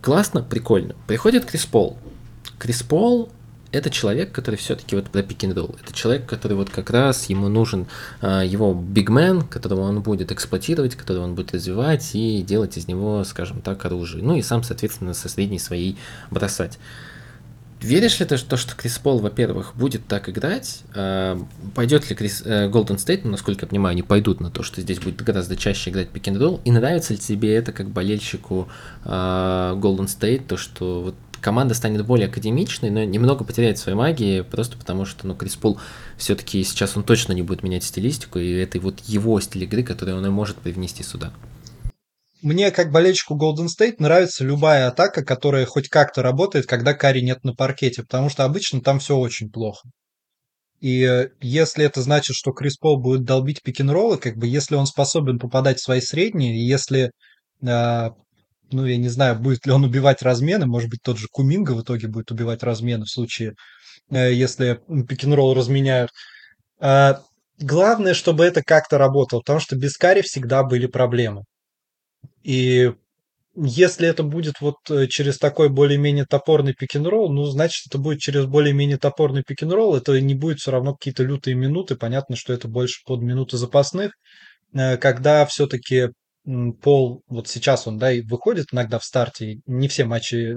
[0.00, 0.94] Классно, прикольно.
[1.08, 1.98] Приходит Крис Пол,
[2.58, 3.30] Крис Пол
[3.76, 7.86] это человек, который все-таки вот про пикинг Это человек, который вот как раз ему нужен
[8.22, 13.22] э, его бигмен, которого он будет эксплуатировать, которого он будет развивать и делать из него,
[13.24, 14.24] скажем так, оружие.
[14.24, 15.96] Ну и сам, соответственно, со средней своей
[16.30, 16.78] бросать.
[17.80, 20.80] Веришь ли ты, что, что Крис Пол, во-первых, будет так играть?
[20.94, 21.38] Э,
[21.74, 24.80] пойдет ли Крис, э, Golden State, ну, насколько я понимаю, они пойдут на то, что
[24.80, 28.68] здесь будет гораздо чаще играть пик И нравится ли тебе это как болельщику
[29.04, 34.42] э, Golden State, то, что вот команда станет более академичной, но немного потеряет своей магии,
[34.42, 35.80] просто потому что, ну, Крис Пол
[36.16, 40.14] все-таки сейчас он точно не будет менять стилистику, и это вот его стиль игры, который
[40.14, 41.32] он и может привнести сюда.
[42.42, 47.42] Мне, как болельщику Golden State, нравится любая атака, которая хоть как-то работает, когда Кари нет
[47.44, 49.88] на паркете, потому что обычно там все очень плохо.
[50.80, 54.86] И э, если это значит, что Крис Пол будет долбить пик-н-роллы, как бы если он
[54.86, 57.10] способен попадать в свои средние, если
[57.62, 58.10] э,
[58.72, 61.82] ну, я не знаю, будет ли он убивать размены, может быть, тот же Куминга в
[61.82, 63.54] итоге будет убивать размены в случае,
[64.10, 66.10] э, если пик-н-ролл разменяют.
[66.80, 67.22] А,
[67.58, 71.44] главное, чтобы это как-то работало, потому что без Кари всегда были проблемы.
[72.42, 72.92] И
[73.56, 78.44] если это будет вот э, через такой более-менее топорный пик-н-ролл, ну, значит, это будет через
[78.46, 83.00] более-менее топорный пик-н-ролл, это не будет все равно какие-то лютые минуты, понятно, что это больше
[83.06, 84.12] под минуты запасных,
[84.74, 86.10] э, когда все-таки
[86.80, 90.54] Пол, вот сейчас он, да, и выходит иногда в старте, не все матчи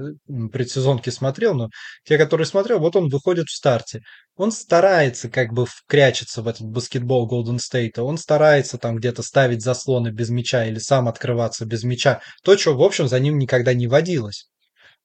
[0.52, 1.70] предсезонки смотрел, но
[2.04, 4.02] те, которые смотрел, вот он выходит в старте.
[4.36, 9.64] Он старается как бы вкрячиться в этот баскетбол Golden State, он старается там где-то ставить
[9.64, 12.22] заслоны без мяча или сам открываться без мяча.
[12.44, 14.48] То, что, в общем, за ним никогда не водилось.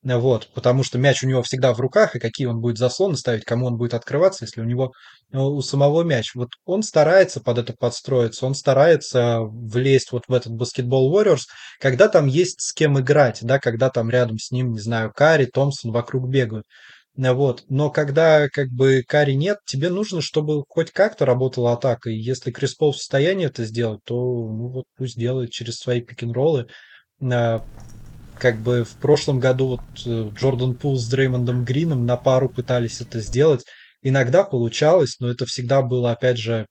[0.04, 3.44] Вот, потому что мяч у него всегда в руках, и какие он будет заслоны ставить,
[3.44, 4.92] кому он будет открываться, если у него
[5.32, 6.34] э, у самого мяч.
[6.34, 11.44] Вот он старается под это подстроиться, он старается влезть вот в этот баскетбол Warriors,
[11.80, 15.46] когда там есть с кем играть, да, когда там рядом с ним, не знаю, Карри,
[15.46, 16.66] Томпсон вокруг бегают.
[17.16, 17.64] Э, вот.
[17.70, 22.10] Но когда как бы Кари нет, тебе нужно, чтобы хоть как-то работала атака.
[22.10, 26.02] И если Крис Пол в состоянии это сделать, то ну, вот пусть делает через свои
[26.02, 26.66] пик-н-роллы.
[28.38, 33.00] Как бы в прошлом году вот э, Джордан Пул с Дреймондом Грином на пару пытались
[33.00, 33.64] это сделать.
[34.02, 36.66] Иногда получалось, но это всегда было, опять же,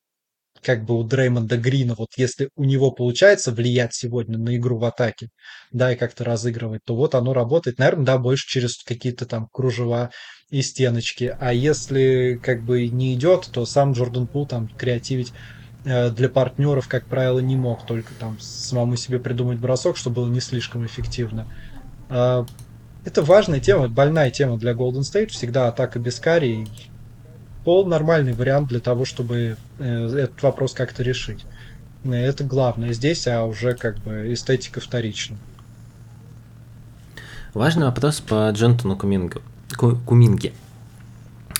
[0.63, 4.85] как бы у Дреймонда Грина, вот если у него получается влиять сегодня на игру в
[4.85, 5.29] атаке,
[5.71, 10.11] да, и как-то разыгрывать, то вот оно работает, наверное, да, больше через какие-то там кружева
[10.49, 11.35] и стеночки.
[11.39, 15.33] А если как бы не идет, то сам Джордан Пул там креативить
[15.83, 20.39] для партнеров, как правило, не мог только там самому себе придумать бросок, что было не
[20.39, 21.45] слишком эффективно.
[22.09, 22.45] А,
[23.05, 25.27] это важная тема, больная тема для Golden State.
[25.27, 26.67] Всегда атака без кари.
[27.65, 31.45] Пол нормальный вариант для того, чтобы э, этот вопрос как-то решить.
[32.03, 35.37] Э, это главное здесь, а уже как бы эстетика вторична.
[37.53, 39.41] Важный вопрос по Джонатану Кумингу.
[39.77, 40.53] Куминге.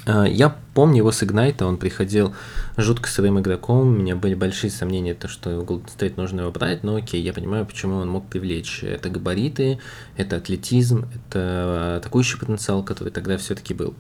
[0.05, 2.34] А, я помню его с Игнайта, он приходил
[2.78, 6.95] жутко сырым игроком, у меня были большие сомнения, то, что State нужно его брать, но
[6.95, 8.84] окей, я понимаю, почему он мог привлечь.
[8.84, 9.80] Это габариты,
[10.17, 13.95] это атлетизм, это атакующий потенциал, который тогда все-таки был.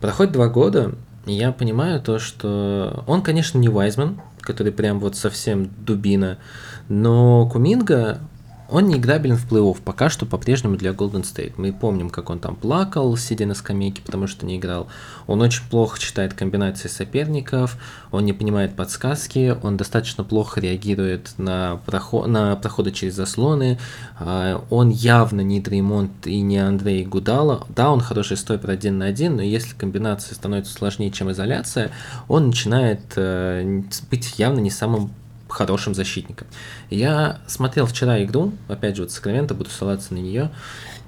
[0.00, 0.94] Проходит два года,
[1.26, 6.38] и я понимаю то, что он, конечно, не Вайзман, который прям вот совсем дубина,
[6.88, 8.20] но Куминга
[8.72, 11.54] он не играбелен в плей-офф, пока что по-прежнему для Golden State.
[11.58, 14.88] Мы помним, как он там плакал, сидя на скамейке, потому что не играл.
[15.26, 17.76] Он очень плохо читает комбинации соперников,
[18.10, 23.78] он не понимает подсказки, он достаточно плохо реагирует на, проход, на проходы через заслоны,
[24.18, 27.66] а, он явно не Дреймонд и не Андрей Гудала.
[27.68, 31.90] Да, он хороший стойпер один на один, но если комбинация становится сложнее, чем изоляция,
[32.26, 35.10] он начинает э, быть явно не самым
[35.52, 36.46] хорошим защитником.
[36.90, 40.50] Я смотрел вчера игру, опять же, вот Сакраменто, буду ссылаться на нее.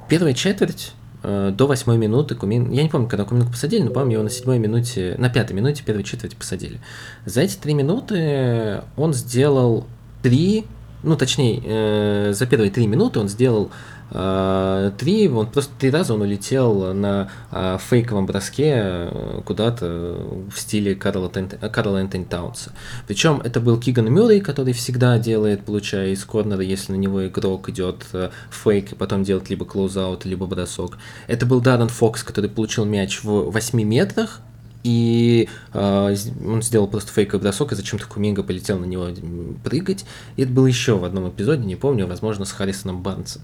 [0.09, 0.93] Первая четверть
[1.23, 2.71] э, до восьмой минуты Кумин...
[2.71, 5.83] Я не помню, когда Куминку посадили, но, по-моему, его на седьмой минуте, на пятой минуте
[5.83, 6.81] первой четверти посадили.
[7.25, 9.87] За эти три минуты он сделал
[10.23, 10.67] три,
[11.03, 13.71] ну, точнее, э, за первые три минуты он сделал
[14.15, 20.95] три, он просто три раза он улетел на а, фейковом броске э, куда-то в стиле
[20.95, 22.73] Карла, Карла Энтони Таунса.
[23.09, 27.69] Причем это был Киган Мюррей, который всегда делает, получая из корнера, если на него игрок
[27.71, 30.99] идет э, фейк, и потом делает либо клоузаут, либо бросок.
[31.27, 34.41] Это был Даррен Фокс, который получил мяч в 8 метрах,
[34.85, 39.09] и э, он сделал просто фейковый бросок, и зачем-то Куминга полетел на него
[39.65, 40.05] прыгать.
[40.37, 43.43] И это было еще в одном эпизоде, не помню, возможно, с Харрисоном Барнсом.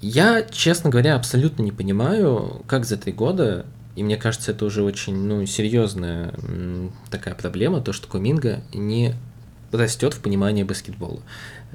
[0.00, 4.82] Я, честно говоря, абсолютно не понимаю, как за три года, и мне кажется, это уже
[4.82, 6.32] очень ну, серьезная
[7.10, 9.14] такая проблема, то, что Куминга не
[9.72, 11.20] растет в понимании баскетбола.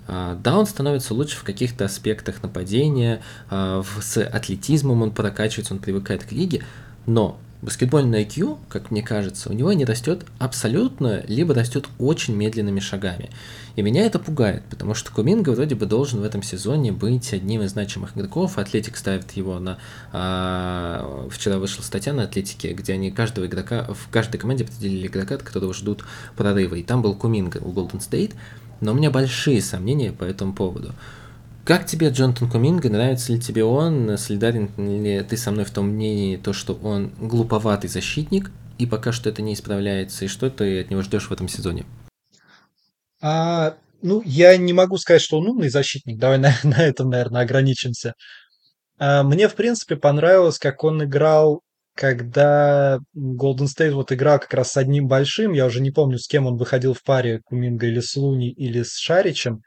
[0.07, 5.79] А, да, он становится лучше в каких-то аспектах нападения, а, с атлетизмом он прокачивается, он
[5.79, 6.63] привыкает к лиге,
[7.05, 12.79] но баскетбольный IQ, как мне кажется, у него не растет абсолютно, либо растет очень медленными
[12.79, 13.29] шагами.
[13.75, 17.61] И меня это пугает, потому что Куминга вроде бы должен в этом сезоне быть одним
[17.63, 18.57] из значимых игроков.
[18.57, 19.79] Атлетик ставит его на...
[20.11, 25.35] А, вчера вышла статья на Атлетике, где они каждого игрока, в каждой команде определили игрока,
[25.35, 26.03] от которого ждут
[26.35, 26.75] прорыва.
[26.75, 28.33] И там был Куминга у Golden State,
[28.81, 30.93] но у меня большие сомнения по этому поводу.
[31.65, 32.89] Как тебе Джонатан Куминга?
[32.89, 34.17] Нравится ли тебе он?
[34.17, 39.13] Солидарен ли ты со мной в том мнении, то, что он глуповатый защитник, и пока
[39.13, 41.85] что это не исправляется, и что ты от него ждешь в этом сезоне?
[43.21, 46.19] А, ну, я не могу сказать, что он умный защитник.
[46.19, 48.13] Давай на, на этом, наверное, ограничимся.
[48.99, 51.61] А, мне, в принципе, понравилось, как он играл,
[51.95, 55.53] когда Golden State вот играл как раз с одним большим.
[55.53, 58.83] Я уже не помню, с кем он выходил в паре, Куминга или с Луни, или
[58.83, 59.61] с Шаричем.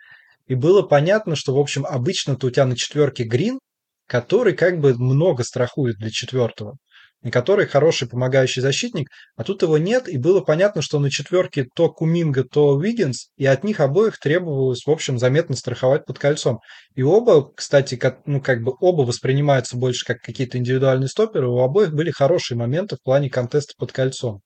[0.46, 3.58] И было понятно, что, в общем, обычно-то у тебя на четверке Грин,
[4.06, 6.76] который как бы много страхует для четвертого,
[7.22, 11.66] и который хороший помогающий защитник, а тут его нет, и было понятно, что на четверке
[11.74, 16.60] то Куминга, то Уиггинс, и от них обоих требовалось, в общем, заметно страховать под кольцом.
[16.94, 21.58] И оба, кстати, как, ну, как бы оба воспринимаются больше как какие-то индивидуальные стоперы, у
[21.58, 24.40] обоих были хорошие моменты в плане контеста под кольцом.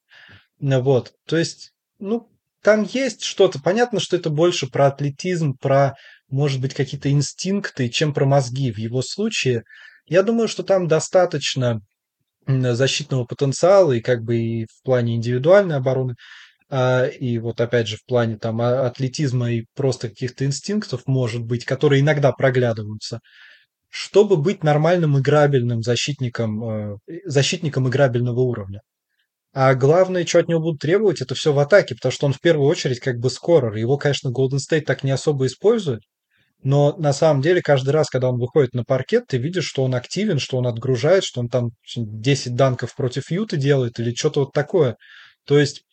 [0.58, 2.30] Вот, то есть, ну,
[2.62, 3.60] там есть что-то.
[3.60, 5.94] Понятно, что это больше про атлетизм, про,
[6.28, 9.64] может быть, какие-то инстинкты, чем про мозги в его случае.
[10.06, 11.80] Я думаю, что там достаточно
[12.46, 16.14] защитного потенциала и как бы и в плане индивидуальной обороны,
[16.68, 21.42] а, и вот опять же в плане там а, атлетизма и просто каких-то инстинктов, может
[21.42, 23.20] быть, которые иногда проглядываются,
[23.88, 28.82] чтобы быть нормальным играбельным защитником, э, защитником играбельного уровня.
[29.52, 32.40] А главное, что от него будут требовать, это все в атаке, потому что он в
[32.40, 33.74] первую очередь как бы скорер.
[33.74, 36.02] Его, конечно, Golden State так не особо использует,
[36.62, 39.94] но на самом деле каждый раз, когда он выходит на паркет, ты видишь, что он
[39.94, 44.52] активен, что он отгружает, что он там 10 данков против Юты делает или что-то вот
[44.52, 44.96] такое.
[45.46, 45.84] То есть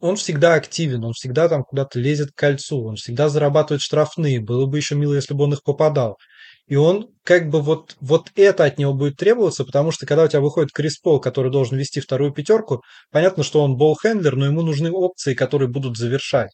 [0.00, 4.40] он всегда активен, он всегда там куда-то лезет к кольцу, он всегда зарабатывает штрафные.
[4.40, 6.18] Было бы еще мило, если бы он их попадал.
[6.66, 10.28] И он как бы вот, вот это от него будет требоваться, потому что когда у
[10.28, 12.82] тебя выходит Крис Пол, который должен вести вторую пятерку,
[13.12, 16.50] понятно, что он болл-хендлер, но ему нужны опции, которые будут завершать.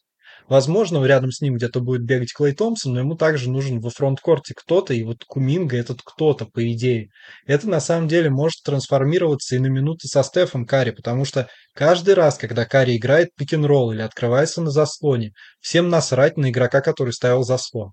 [0.49, 4.53] Возможно, рядом с ним где-то будет бегать Клей Томпсон, но ему также нужен во фронткорте
[4.53, 7.09] кто-то, и вот Куминга этот кто-то, по идее.
[7.45, 12.13] Это на самом деле может трансформироваться и на минуты со Стефом Карри, потому что каждый
[12.13, 15.31] раз, когда Карри играет пик-н-ролл или открывается на заслоне,
[15.61, 17.91] всем насрать на игрока, который ставил заслон.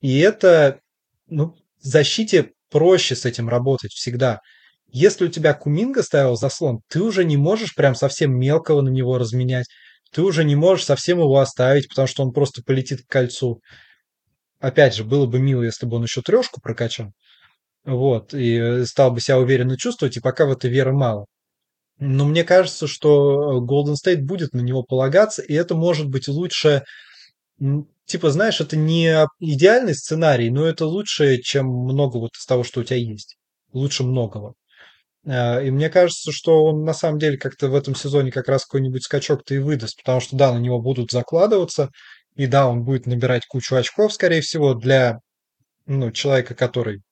[0.00, 0.80] И это
[1.28, 4.40] ну, в защите проще с этим работать всегда.
[4.88, 9.18] Если у тебя Куминга ставил заслон, ты уже не можешь прям совсем мелкого на него
[9.18, 9.66] разменять.
[10.14, 13.60] Ты уже не можешь совсем его оставить, потому что он просто полетит к кольцу.
[14.60, 17.12] Опять же, было бы мило, если бы он еще трешку прокачал.
[17.84, 21.26] Вот, и стал бы себя уверенно чувствовать, и пока в это веры мало.
[21.98, 26.84] Но мне кажется, что Golden State будет на него полагаться, и это может быть лучше
[28.06, 32.80] типа, знаешь, это не идеальный сценарий, но это лучше, чем много вот из того, что
[32.80, 33.36] у тебя есть.
[33.72, 34.54] Лучше многого.
[35.26, 38.64] А, и мне кажется, что он на самом деле как-то в этом сезоне как раз
[38.64, 41.90] какой-нибудь скачок-то и выдаст, потому что, да, на него будут закладываться,
[42.36, 45.20] И да, он будет набирать кучу очков, скорее всего, для
[45.86, 47.02] ну, человека, который...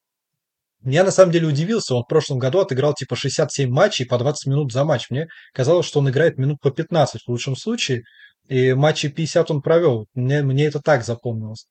[0.84, 4.46] Я на самом деле удивился, он в прошлом году отыграл типа 67 матчей по 20
[4.48, 5.10] минут за матч.
[5.10, 8.02] Мне казалось, что он играет минут по 15 в лучшем случае,
[8.48, 10.06] и матчи 50 он провел.
[10.14, 11.66] Мне, мне это так запомнилось.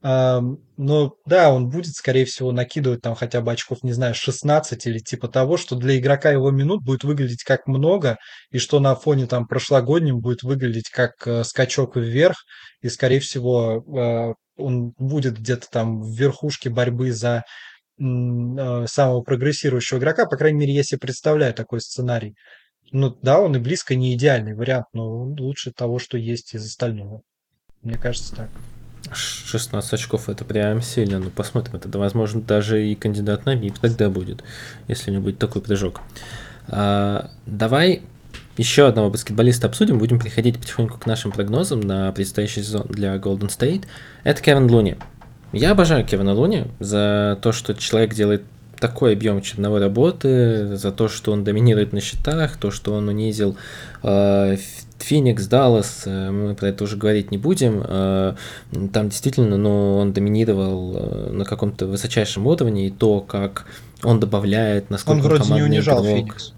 [0.00, 4.98] Но да, он будет, скорее всего, накидывать там хотя бы очков, не знаю, 16 или
[5.00, 8.16] типа того, что для игрока его минут будет выглядеть как много,
[8.50, 12.36] и что на фоне там прошлогоднем будет выглядеть как э, скачок вверх,
[12.80, 17.42] и, скорее всего, э, он будет где-то там в верхушке борьбы за э,
[17.98, 22.36] самого прогрессирующего игрока, по крайней мере, если представляю такой сценарий.
[22.92, 27.22] Ну да, он и близко не идеальный вариант, но лучше того, что есть из остального.
[27.82, 28.48] Мне кажется так.
[29.12, 31.18] 16 очков это прям сильно.
[31.18, 31.76] Ну, посмотрим.
[31.76, 34.42] Это, возможно, даже и кандидат на МИП тогда будет,
[34.86, 36.00] если у него будет такой прыжок.
[36.68, 38.02] А, давай
[38.56, 39.98] еще одного баскетболиста обсудим.
[39.98, 43.84] Будем приходить потихоньку к нашим прогнозам на предстоящий сезон для Golden State.
[44.24, 44.96] Это Кевин Луни.
[45.52, 48.42] Я обожаю Кевина Луни за то, что человек делает
[48.80, 53.56] такой объем черновой работы, за то, что он доминирует на счетах, то, что он унизил
[54.02, 54.56] э,
[54.98, 57.82] Феникс, Даллас, э, мы про это уже говорить не будем.
[57.86, 58.34] Э,
[58.92, 63.66] там действительно, ну, он доминировал э, на каком-то высочайшем уровне, и то, как
[64.02, 66.16] он добавляет, насколько он вроде не унижал игрок.
[66.16, 66.52] Феникс.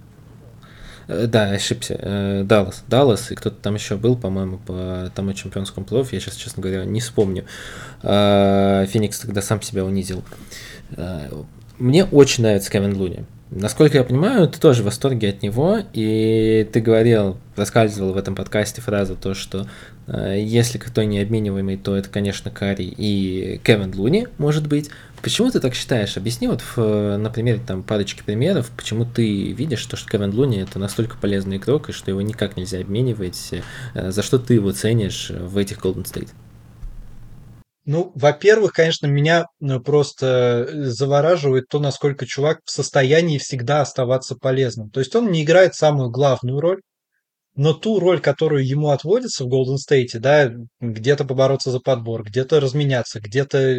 [1.08, 2.44] Да, ошибся.
[2.44, 2.84] Даллас.
[2.86, 6.84] Даллас, и кто-то там еще был, по-моему, по тому чемпионскому плей Я сейчас, честно говоря,
[6.84, 7.46] не вспомню.
[8.00, 10.22] Феникс тогда сам себя унизил.
[11.80, 13.24] Мне очень нравится Кевин Луни.
[13.50, 18.34] Насколько я понимаю, ты тоже в восторге от него, и ты говорил, рассказывал в этом
[18.34, 19.66] подкасте фразу то, что
[20.06, 24.90] э, если кто необмениваемый, то это, конечно, Карри и Кевин Луни, может быть.
[25.22, 26.18] Почему ты так считаешь?
[26.18, 27.30] Объясни вот, в, на
[27.66, 31.92] там парочки примеров, почему ты видишь, что, что Кевин Луни это настолько полезный игрок, и
[31.92, 33.54] что его никак нельзя обменивать,
[33.94, 36.28] э, за что ты его ценишь в этих Golden State?
[37.86, 44.36] Ну, во-первых, конечно, меня ну, просто э, завораживает то, насколько чувак в состоянии всегда оставаться
[44.36, 44.90] полезным.
[44.90, 46.82] То есть он не играет самую главную роль,
[47.56, 52.60] но ту роль, которую ему отводится в Golden State, да, где-то побороться за подбор, где-то
[52.60, 53.78] разменяться, где-то,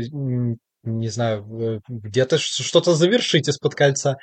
[0.83, 4.17] не знаю, э, где-то что-то завершить из-под кольца,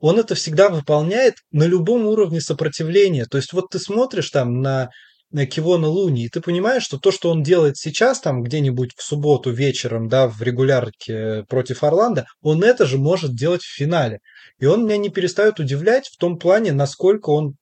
[0.00, 3.26] он это всегда выполняет на любом уровне сопротивления.
[3.26, 4.90] То есть вот ты смотришь там на
[5.32, 9.50] Кивона Луни, и ты понимаешь, что то, что он делает сейчас, там где-нибудь в субботу
[9.50, 14.18] вечером, да, в регулярке против Орландо, он это же может делать в финале.
[14.58, 17.54] И он меня не перестает удивлять в том плане, насколько он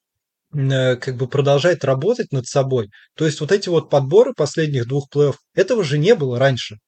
[0.55, 2.89] э, как бы продолжает работать над собой.
[3.14, 6.79] То есть вот эти вот подборы последних двух плей-офф, этого же не было раньше.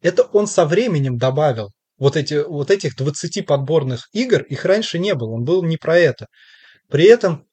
[0.00, 1.72] Это он со временем добавил.
[1.98, 5.98] Вот, эти, вот этих 20 подборных игр, их раньше не было, он был не про
[5.98, 6.26] это.
[6.88, 7.47] При этом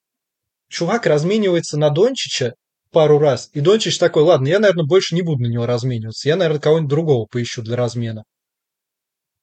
[0.76, 2.54] чувак разменивается на Дончича
[2.92, 6.36] пару раз, и Дончич такой, ладно, я, наверное, больше не буду на него размениваться, я,
[6.36, 8.24] наверное, кого-нибудь другого поищу для размена.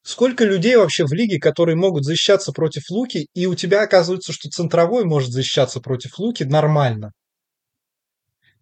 [0.02, 4.50] Сколько людей вообще в лиге, которые могут защищаться против Луки, и у тебя оказывается, что
[4.50, 7.12] центровой может защищаться против Луки нормально.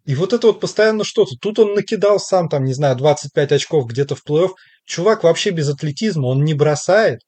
[0.05, 1.35] И вот это вот постоянно что-то.
[1.41, 4.51] Тут он накидал сам, там, не знаю, 25 очков где-то в плей-офф.
[4.85, 7.21] Чувак вообще без атлетизма, он не бросает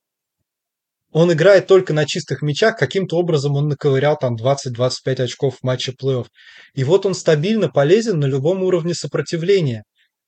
[1.14, 5.92] он играет только на чистых мячах, каким-то образом он наковырял там 20-25 очков в матче
[5.92, 6.26] плей-офф.
[6.74, 9.84] И вот он стабильно полезен на любом уровне сопротивления.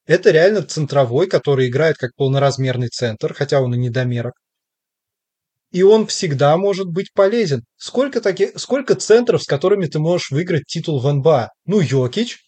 [0.07, 4.35] Это реально центровой, который играет как полноразмерный центр, хотя он и недомерок.
[5.73, 7.65] И он всегда может быть полезен.
[7.77, 11.51] Сколько, таких, сколько центров, с которыми ты можешь выиграть титул в НБА?
[11.65, 12.46] Ну, Йокич,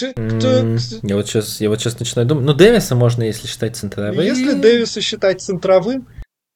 [0.00, 2.44] Я вот сейчас, я вот сейчас начинаю думать.
[2.46, 4.20] Ну, Дэвиса можно, если считать центровым.
[4.20, 6.08] Если Дэвиса считать центровым,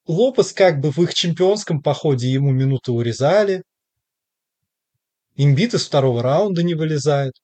[0.07, 3.63] Лопес как бы в их чемпионском походе ему минуты урезали.
[5.35, 7.35] Имбит из второго раунда не вылезает.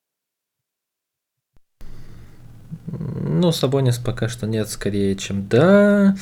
[2.86, 6.16] Ну, Сабонис пока что нет, скорее, чем да.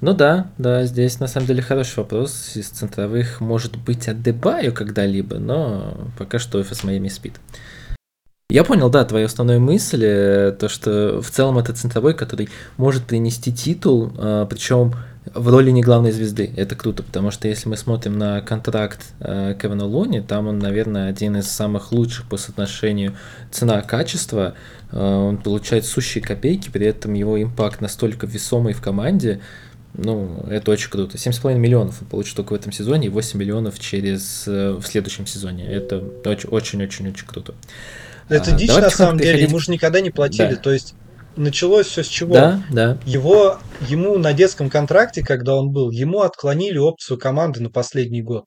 [0.00, 2.56] Ну да, да, здесь на самом деле хороший вопрос.
[2.56, 7.34] Из центровых может быть Адебаю когда-либо, но пока что офис Майами спит.
[8.50, 13.04] Я понял, да, твою основную мысль, э, то, что в целом это центровой, который может
[13.04, 14.94] принести титул, а, причем
[15.32, 16.52] в роли не главной звезды.
[16.54, 21.08] Это круто, потому что если мы смотрим на контракт э, Кевина Луни, там он, наверное,
[21.08, 23.14] один из самых лучших по соотношению
[23.50, 24.52] цена-качество.
[24.92, 29.40] Э, он получает сущие копейки, при этом его импакт настолько весомый в команде,
[29.94, 31.16] ну, это очень круто.
[31.16, 35.66] 7,5 миллионов он получит только в этом сезоне и 8 миллионов через в следующем сезоне.
[35.66, 37.54] Это очень-очень-очень-очень круто.
[38.28, 40.54] Это а, дичь на самом деле, ему же никогда не платили.
[40.54, 40.60] Да.
[40.60, 40.94] То есть
[41.36, 42.34] началось все с чего?
[42.34, 42.98] Да, да.
[43.04, 43.58] Его,
[43.88, 48.44] ему на детском контракте, когда он был, ему отклонили опцию команды на последний год.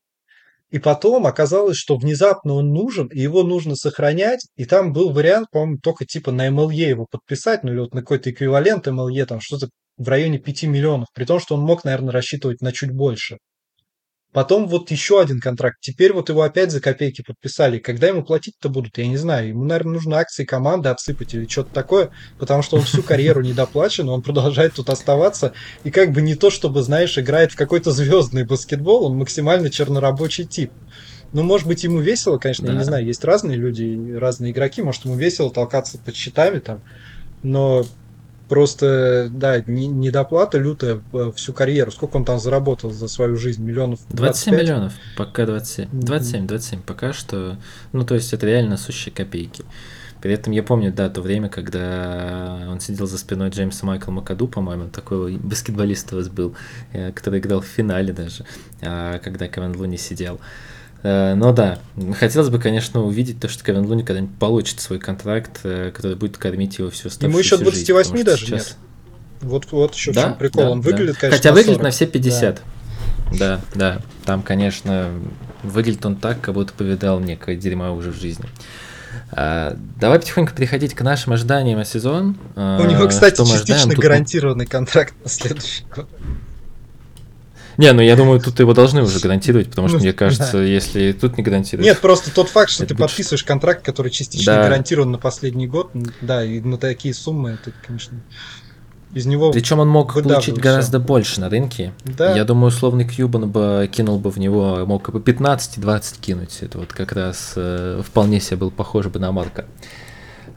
[0.70, 4.46] И потом оказалось, что внезапно он нужен, и его нужно сохранять.
[4.56, 8.00] И там был вариант, по-моему, только типа на MLE его подписать, ну или вот на
[8.00, 11.08] какой-то эквивалент MLE, там что-то в районе 5 миллионов.
[11.14, 13.38] При том, что он мог, наверное, рассчитывать на чуть больше.
[14.38, 15.78] Потом вот еще один контракт.
[15.80, 17.80] Теперь вот его опять за копейки подписали.
[17.80, 19.48] Когда ему платить-то будут, я не знаю.
[19.48, 24.08] Ему, наверное, нужно акции команды отсыпать или что-то такое, потому что он всю карьеру недоплачен,
[24.08, 25.54] он продолжает тут оставаться.
[25.82, 30.44] И как бы не то, чтобы, знаешь, играет в какой-то звездный баскетбол, он максимально чернорабочий
[30.44, 30.70] тип.
[31.32, 32.74] Ну, может быть, ему весело, конечно, да.
[32.74, 36.80] я не знаю, есть разные люди, разные игроки, может, ему весело толкаться под щитами там,
[37.42, 37.84] но
[38.48, 41.00] Просто, да, недоплата лютая
[41.34, 41.90] всю карьеру.
[41.90, 43.62] Сколько он там заработал за свою жизнь?
[43.62, 44.00] Миллионов?
[44.08, 45.88] 27 миллионов, пока 27.
[45.92, 47.58] 27, 27 пока что.
[47.92, 49.64] Ну, то есть это реально сущие копейки.
[50.20, 54.48] При этом я помню, да, то время, когда он сидел за спиной Джеймса Майкла Макаду,
[54.48, 56.56] по-моему, такой баскетболист у вас был,
[56.92, 58.44] э, который играл в финале даже,
[58.82, 60.36] а, когда Кевин Луни сидел.
[60.36, 61.78] Э, но да,
[62.18, 66.38] хотелось бы, конечно, увидеть то, что Кевин Луни когда-нибудь получит свой контракт, э, который будет
[66.38, 68.50] кормить его всю Ему еще 28 жизнь, даже сейчас...
[68.68, 68.76] нет.
[69.40, 70.20] Вот, вот еще да?
[70.20, 70.62] в чем прикол.
[70.62, 70.90] Да, он да.
[70.90, 72.62] выглядит, конечно, Хотя выглядит на все 50.
[73.30, 73.38] Да.
[73.38, 74.02] да, да.
[74.24, 75.10] Там, конечно,
[75.62, 78.46] выглядит он так, как будто повидал некое дерьмо уже в жизни.
[79.30, 82.36] А, давай потихоньку переходить к нашим ожиданиям о сезон.
[82.56, 86.08] У него, а, кстати, частично гарантированный контракт на следующий год.
[87.78, 91.12] Не, ну я думаю, тут его должны уже гарантировать, потому что, ну, мне кажется, если
[91.12, 91.86] тут не гарантируют...
[91.86, 96.44] Нет, просто тот факт, что ты подписываешь контракт, который частично гарантирован на последний год, да,
[96.44, 98.20] и на такие суммы, это, конечно
[99.14, 101.92] из него Причем он мог получить гораздо больше на рынке.
[102.04, 102.36] Да.
[102.36, 106.58] Я думаю, условный Кьюбан бы кинул бы в него, мог бы 15-20 кинуть.
[106.60, 109.64] Это вот как раз э, вполне себе был похож бы на Марка.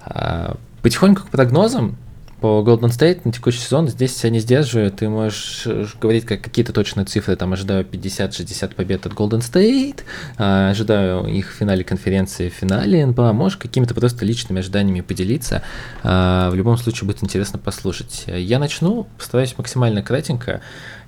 [0.03, 1.97] А, потихоньку к прогнозам
[2.41, 4.91] по Golden State на текущий сезон здесь себя не сдерживаю.
[4.91, 7.35] Ты можешь э, говорить как какие-то точные цифры.
[7.35, 9.99] Там ожидаю 50-60 побед от Golden State,
[10.37, 13.31] а, ожидаю их в финале конференции, в финале НБА.
[13.33, 15.61] Можешь какими-то просто личными ожиданиями поделиться.
[16.01, 18.25] А, в любом случае будет интересно послушать.
[18.25, 20.61] Я начну, постараюсь максимально кратенько.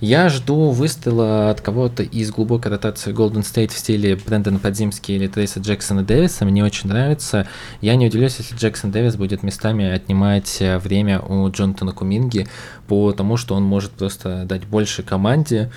[0.04, 5.28] Я жду выстрела от кого-то из глубокой ротации Golden State в стиле Брэндона Подзимски или
[5.28, 6.44] Трейса Джексона Дэвиса.
[6.44, 7.48] Мне очень нравится.
[7.80, 12.48] Я не удивлюсь, если Джексон Дэвис будет местами отнимать э, время у Джонатана Куминги,
[12.90, 15.72] потому что он может просто дать больше команде,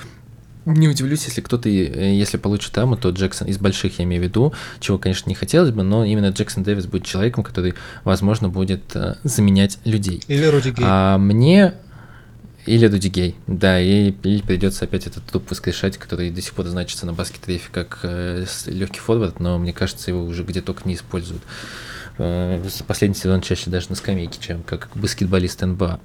[0.64, 4.24] не удивлюсь, если кто-то, э, если получит там, то Джексон из больших, я имею в
[4.24, 8.96] виду, чего, конечно, не хотелось бы, но именно Джексон Дэвис будет человеком, который, возможно, будет
[8.96, 10.20] э, заменять людей.
[10.26, 10.84] Или Руди Гей.
[10.84, 11.74] А мне
[12.66, 17.06] или Дудигей, да, и, и придется опять этот выпуск решать, который до сих пор значится
[17.06, 20.94] на баскет рефе как э, легкий форвард, но мне кажется, его уже где только не
[20.94, 21.42] используют.
[22.18, 26.00] Э, последний сезон чаще даже на скамейке, чем как баскетболист НБА.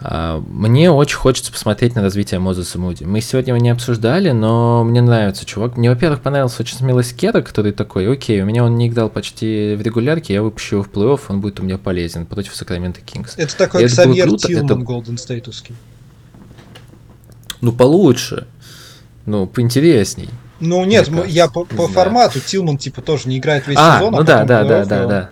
[0.00, 3.04] А, мне очень хочется посмотреть на развитие Мозеса Муди.
[3.04, 5.76] Мы сегодня его не обсуждали, но мне нравится чувак.
[5.76, 9.74] Мне, во-первых, понравился очень смелость Кера, который такой, окей, у меня он не играл почти
[9.76, 13.34] в регулярке, я выпущу его в плей-офф, он будет у меня полезен против Сакраменто Кингс.
[13.36, 15.74] Это такой Ксавьер Тилман Голден Стейтовский.
[17.60, 18.46] Ну, получше.
[19.26, 20.30] Ну, поинтересней.
[20.60, 24.12] Ну, нет, я по, по формату Тилман, типа, тоже не играет весь а, сезон.
[24.12, 25.30] Ну а да, да, да, да, да.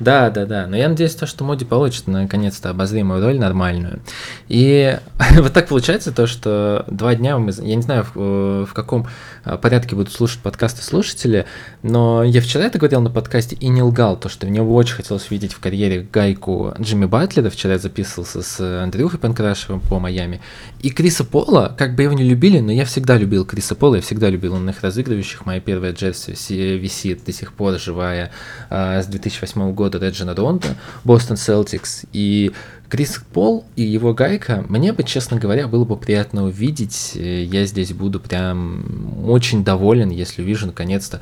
[0.00, 0.66] Да, да, да.
[0.66, 4.00] Но я надеюсь, то, что Моди получит наконец-то обозримую роль нормальную.
[4.48, 4.98] И
[5.36, 9.06] вот так получается то, что два дня мы, я не знаю, в, в каком
[9.44, 11.46] а, порядке будут слушать подкасты слушатели,
[11.82, 15.30] но я вчера это говорил на подкасте и не лгал, то, что мне очень хотелось
[15.30, 17.50] видеть в карьере гайку Джимми Батлера.
[17.50, 20.40] Вчера я записывался с Андрюхой Панкрашевым по Майами.
[20.80, 24.02] И Криса Пола, как бы его не любили, но я всегда любил Криса Пола, я
[24.02, 25.46] всегда любил он их разыгрывающих.
[25.46, 26.32] Моя первая джерси
[26.76, 28.30] висит до сих пор живая
[28.70, 32.52] а, с 2008 года года Реджина Ронда, Бостон Селтикс и
[32.90, 37.12] Крис Пол и его гайка, мне бы, честно говоря, было бы приятно увидеть.
[37.14, 41.20] Я здесь буду прям очень доволен, если увижу наконец-то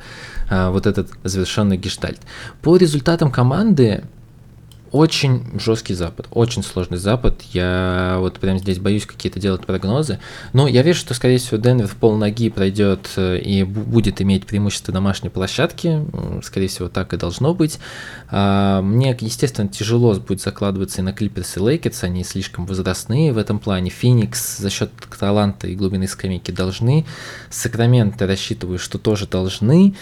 [0.49, 2.19] а, вот этот завершенный гештальт.
[2.61, 4.03] По результатам команды
[4.91, 7.41] очень жесткий запад, очень сложный запад.
[7.53, 10.19] Я вот прям здесь боюсь какие-то делать прогнозы.
[10.53, 14.45] Но я вижу, что, скорее всего, Денвер в пол ноги пройдет э, и будет иметь
[14.45, 16.05] преимущество домашней площадки.
[16.43, 17.79] Скорее всего, так и должно быть.
[18.29, 22.03] А, мне, естественно, тяжело будет закладываться и на Клиперс и Лейкерс.
[22.03, 23.89] Они слишком возрастные в этом плане.
[23.89, 27.05] Феникс за счет таланта и глубины скамейки должны.
[27.49, 29.95] Сакраменто рассчитываю, что тоже должны.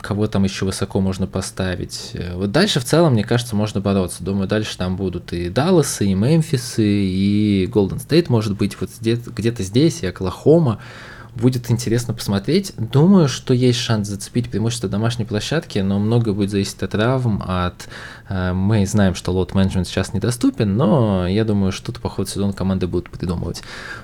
[0.00, 2.10] Кого там еще высоко можно поставить.
[2.14, 3.92] Э, вот дальше в целом, мне кажется, можно бороться.
[4.20, 9.62] Думаю, дальше там будут и Далласы, и Мемфисы, и Голден Стейт, может быть, вот где-то
[9.62, 10.78] здесь, и Оклахома.
[11.34, 12.74] Будет интересно посмотреть.
[12.76, 17.88] Думаю, что есть шанс зацепить преимущество домашней площадки, но много будет зависеть от травм, от...
[18.28, 22.52] Э, мы знаем, что лот менеджмент сейчас недоступен, но я думаю, что-то по ходу сезона
[22.52, 23.62] команды будут придумывать.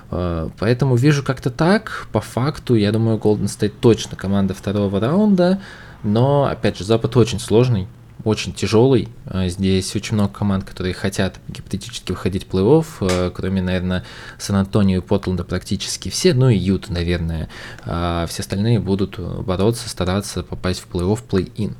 [0.09, 2.07] Э, поэтому вижу как-то так.
[2.11, 5.61] По факту, я думаю, Golden State точно команда второго раунда,
[6.01, 7.87] но, опять же, Запад очень сложный
[8.23, 9.09] очень тяжелый.
[9.25, 14.03] А, здесь очень много команд, которые хотят гипотетически выходить в плей-офф, а, кроме, наверное,
[14.37, 17.49] Сан-Антонио и Портленда практически все, ну и Ют, наверное.
[17.85, 21.75] А все остальные будут бороться, стараться попасть в плей-офф, плей-ин.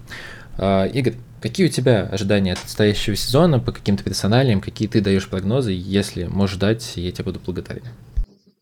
[0.94, 5.72] Игорь, какие у тебя ожидания от предстоящего сезона по каким-то персоналиям, какие ты даешь прогнозы,
[5.72, 7.84] если можешь дать, я тебе буду благодарен.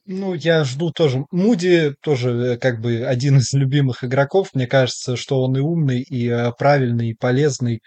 [0.10, 1.26] Ну, я жду тоже.
[1.32, 4.50] Муди тоже э, как бы один из любимых игроков.
[4.54, 7.82] Мне кажется, что он и умный, и э, правильный, и полезный.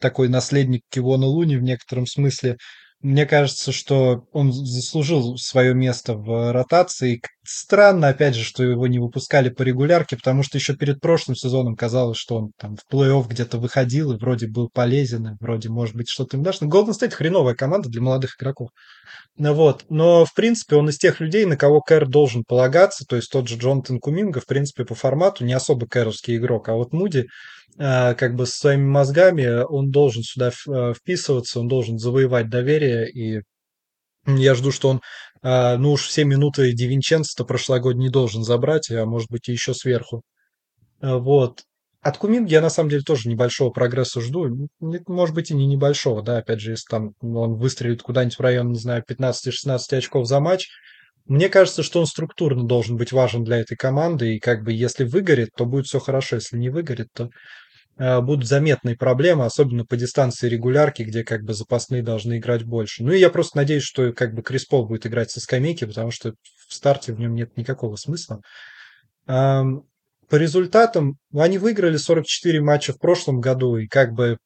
[0.00, 2.56] Такой наследник Кивона Луни в некотором смысле.
[3.02, 7.20] Мне кажется, что он заслужил свое место в ротации.
[7.44, 11.76] Странно, опять же, что его не выпускали по регулярке, потому что еще перед прошлым сезоном
[11.76, 15.94] казалось, что он там в плей-офф где-то выходил и вроде был полезен, и вроде, может
[15.94, 16.62] быть, что-то им дашь.
[16.62, 18.70] Но Golden State хреновая команда для молодых игроков.
[19.36, 19.84] Ну вот.
[19.90, 23.04] Но, в принципе, он из тех людей, на кого Кэр должен полагаться.
[23.06, 26.70] То есть тот же Джонатан Куминга, в принципе, по формату не особо кэровский игрок.
[26.70, 27.24] А вот Муди, э,
[27.78, 33.10] как бы своими мозгами, он должен сюда э, вписываться, он должен завоевать доверие.
[33.10, 33.42] И
[34.26, 35.00] я жду, что он,
[35.42, 40.22] э, ну уж все минуты Дивинченца прошлогодний должен забрать, а может быть и еще сверху.
[41.00, 41.62] Вот.
[42.06, 44.68] От Куминги я на самом деле тоже небольшого прогресса жду.
[44.80, 48.70] Может быть и не небольшого, да, опять же, если там он выстрелит куда-нибудь в район,
[48.70, 50.68] не знаю, 15-16 очков за матч.
[51.24, 55.02] Мне кажется, что он структурно должен быть важен для этой команды, и как бы если
[55.02, 57.28] выгорит, то будет все хорошо, если не выгорит, то э,
[57.98, 63.02] будут заметные проблемы, особенно по дистанции регулярки, где как бы запасные должны играть больше.
[63.02, 66.10] Ну и я просто надеюсь, что как бы Крис Пол будет играть со скамейки, потому
[66.10, 66.34] что
[66.68, 68.40] в старте в нем нет никакого смысла.
[69.26, 69.82] По
[70.32, 74.38] результатам, ну, они выиграли 44 матча в прошлом году, и как бы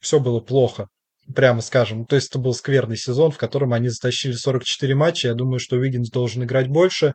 [0.00, 0.88] все было плохо,
[1.34, 2.06] прямо скажем.
[2.06, 5.28] То есть это был скверный сезон, в котором они затащили 44 матча.
[5.28, 7.14] Я думаю, что Уиггинс должен играть больше.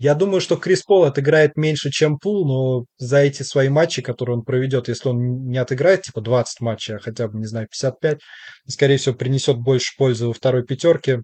[0.00, 4.38] Я думаю, что Крис Пол отыграет меньше, чем Пул, но за эти свои матчи, которые
[4.38, 8.18] он проведет, если он не отыграет типа 20 матчей, а хотя бы, не знаю, 55,
[8.66, 11.20] скорее всего, принесет больше пользы во второй пятерке,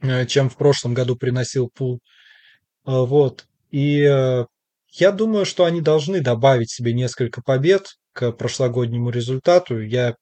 [0.00, 1.98] э, чем в прошлом году приносил Пул.
[2.86, 3.46] Э, вот.
[3.72, 4.44] И э,
[4.92, 9.80] я думаю, что они должны добавить себе несколько побед к прошлогоднему результату.
[9.80, 10.14] Я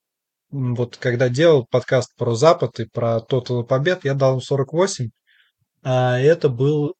[0.51, 5.10] вот когда делал подкаст про Запад и про тотал побед, я дал им 48,
[5.82, 6.94] а это был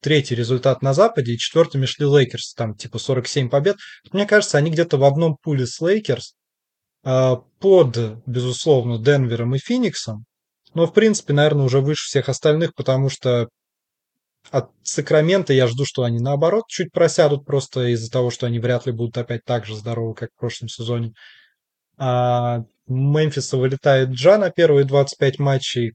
[0.00, 3.76] третий результат на Западе, и четвертыми шли Лейкерс, там типа 47 побед.
[4.12, 6.34] Мне кажется, они где-то в одном пуле с Лейкерс
[7.04, 10.24] э, под, безусловно, Денвером и Фениксом,
[10.74, 13.48] но, в принципе, наверное, уже выше всех остальных, потому что
[14.50, 18.86] от Сакрамента я жду, что они наоборот чуть просядут просто из-за того, что они вряд
[18.86, 21.12] ли будут опять так же здоровы, как в прошлом сезоне.
[21.98, 25.92] У Мемфиса вылетает Джа на первые 25 матчей.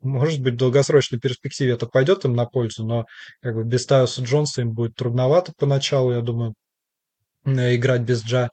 [0.00, 3.06] Может быть, в долгосрочной перспективе это пойдет им на пользу, но
[3.40, 6.54] как бы без Тайуса Джонса им будет трудновато поначалу, я думаю,
[7.44, 8.50] играть без Джа.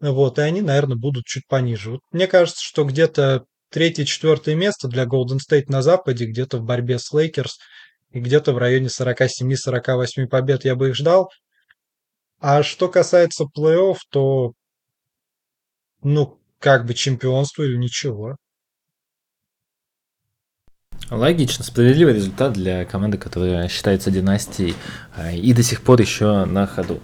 [0.00, 1.92] Вот, и они, наверное, будут чуть пониже.
[1.92, 6.98] Вот мне кажется, что где-то третье-четвертое место для Golden State на Западе, где-то в борьбе
[6.98, 7.58] с Лейкерс–
[8.12, 11.30] и где-то в районе 47-48 побед я бы их ждал.
[12.40, 14.52] А что касается плей-офф, то
[16.02, 18.36] ну, как бы чемпионство или ничего.
[21.12, 24.74] Логично, справедливый результат для команды, которая считается династией
[25.14, 27.00] а, и до сих пор еще на ходу.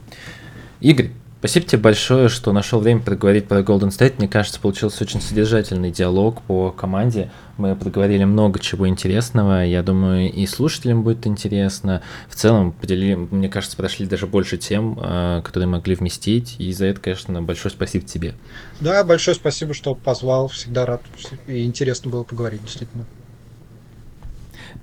[0.81, 4.15] Игорь, Спасибо тебе большое, что нашел время проговорить про Golden State.
[4.19, 7.31] Мне кажется, получился очень содержательный диалог по команде.
[7.59, 9.65] Мы проговорили много чего интересного.
[9.65, 12.03] Я думаю, и слушателям будет интересно.
[12.29, 16.57] В целом, поделили, мне кажется, прошли даже больше тем, а, которые могли вместить.
[16.59, 18.35] И за это, конечно, большое спасибо тебе.
[18.81, 20.49] Да, большое спасибо, что позвал.
[20.49, 21.03] Всегда рад.
[21.47, 23.07] И интересно было поговорить, действительно.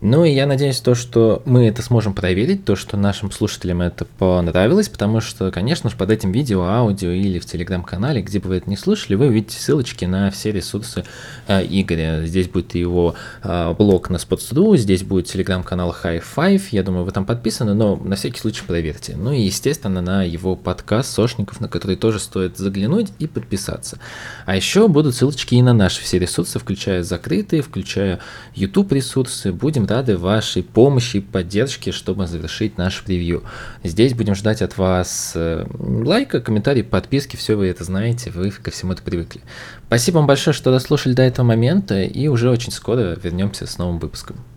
[0.01, 4.05] Ну и я надеюсь, то, что мы это сможем проверить, то, что нашим слушателям это
[4.05, 8.57] понравилось, потому что, конечно же, под этим видео, аудио или в телеграм-канале, где бы вы
[8.57, 11.05] это не слышали, вы увидите ссылочки на все ресурсы
[11.47, 12.25] э, Игоря.
[12.25, 17.11] Здесь будет его э, блог на Sports.ru, здесь будет телеграм-канал High Five, я думаю, вы
[17.11, 19.15] там подписаны, но на всякий случай проверьте.
[19.15, 23.97] Ну и, естественно, на его подкаст Сошников, на который тоже стоит заглянуть и подписаться.
[24.45, 28.19] А еще будут ссылочки и на наши все ресурсы, включая закрытые, включая
[28.53, 29.53] YouTube ресурсы.
[29.85, 33.43] Будем рады вашей помощи и поддержке, чтобы завершить наш превью.
[33.83, 38.71] Здесь будем ждать от вас э, лайка, комментарий, подписки, все вы это знаете, вы ко
[38.71, 39.41] всему это привыкли.
[39.87, 43.99] Спасибо вам большое, что дослушали до этого момента, и уже очень скоро вернемся с новым
[43.99, 44.37] выпуском.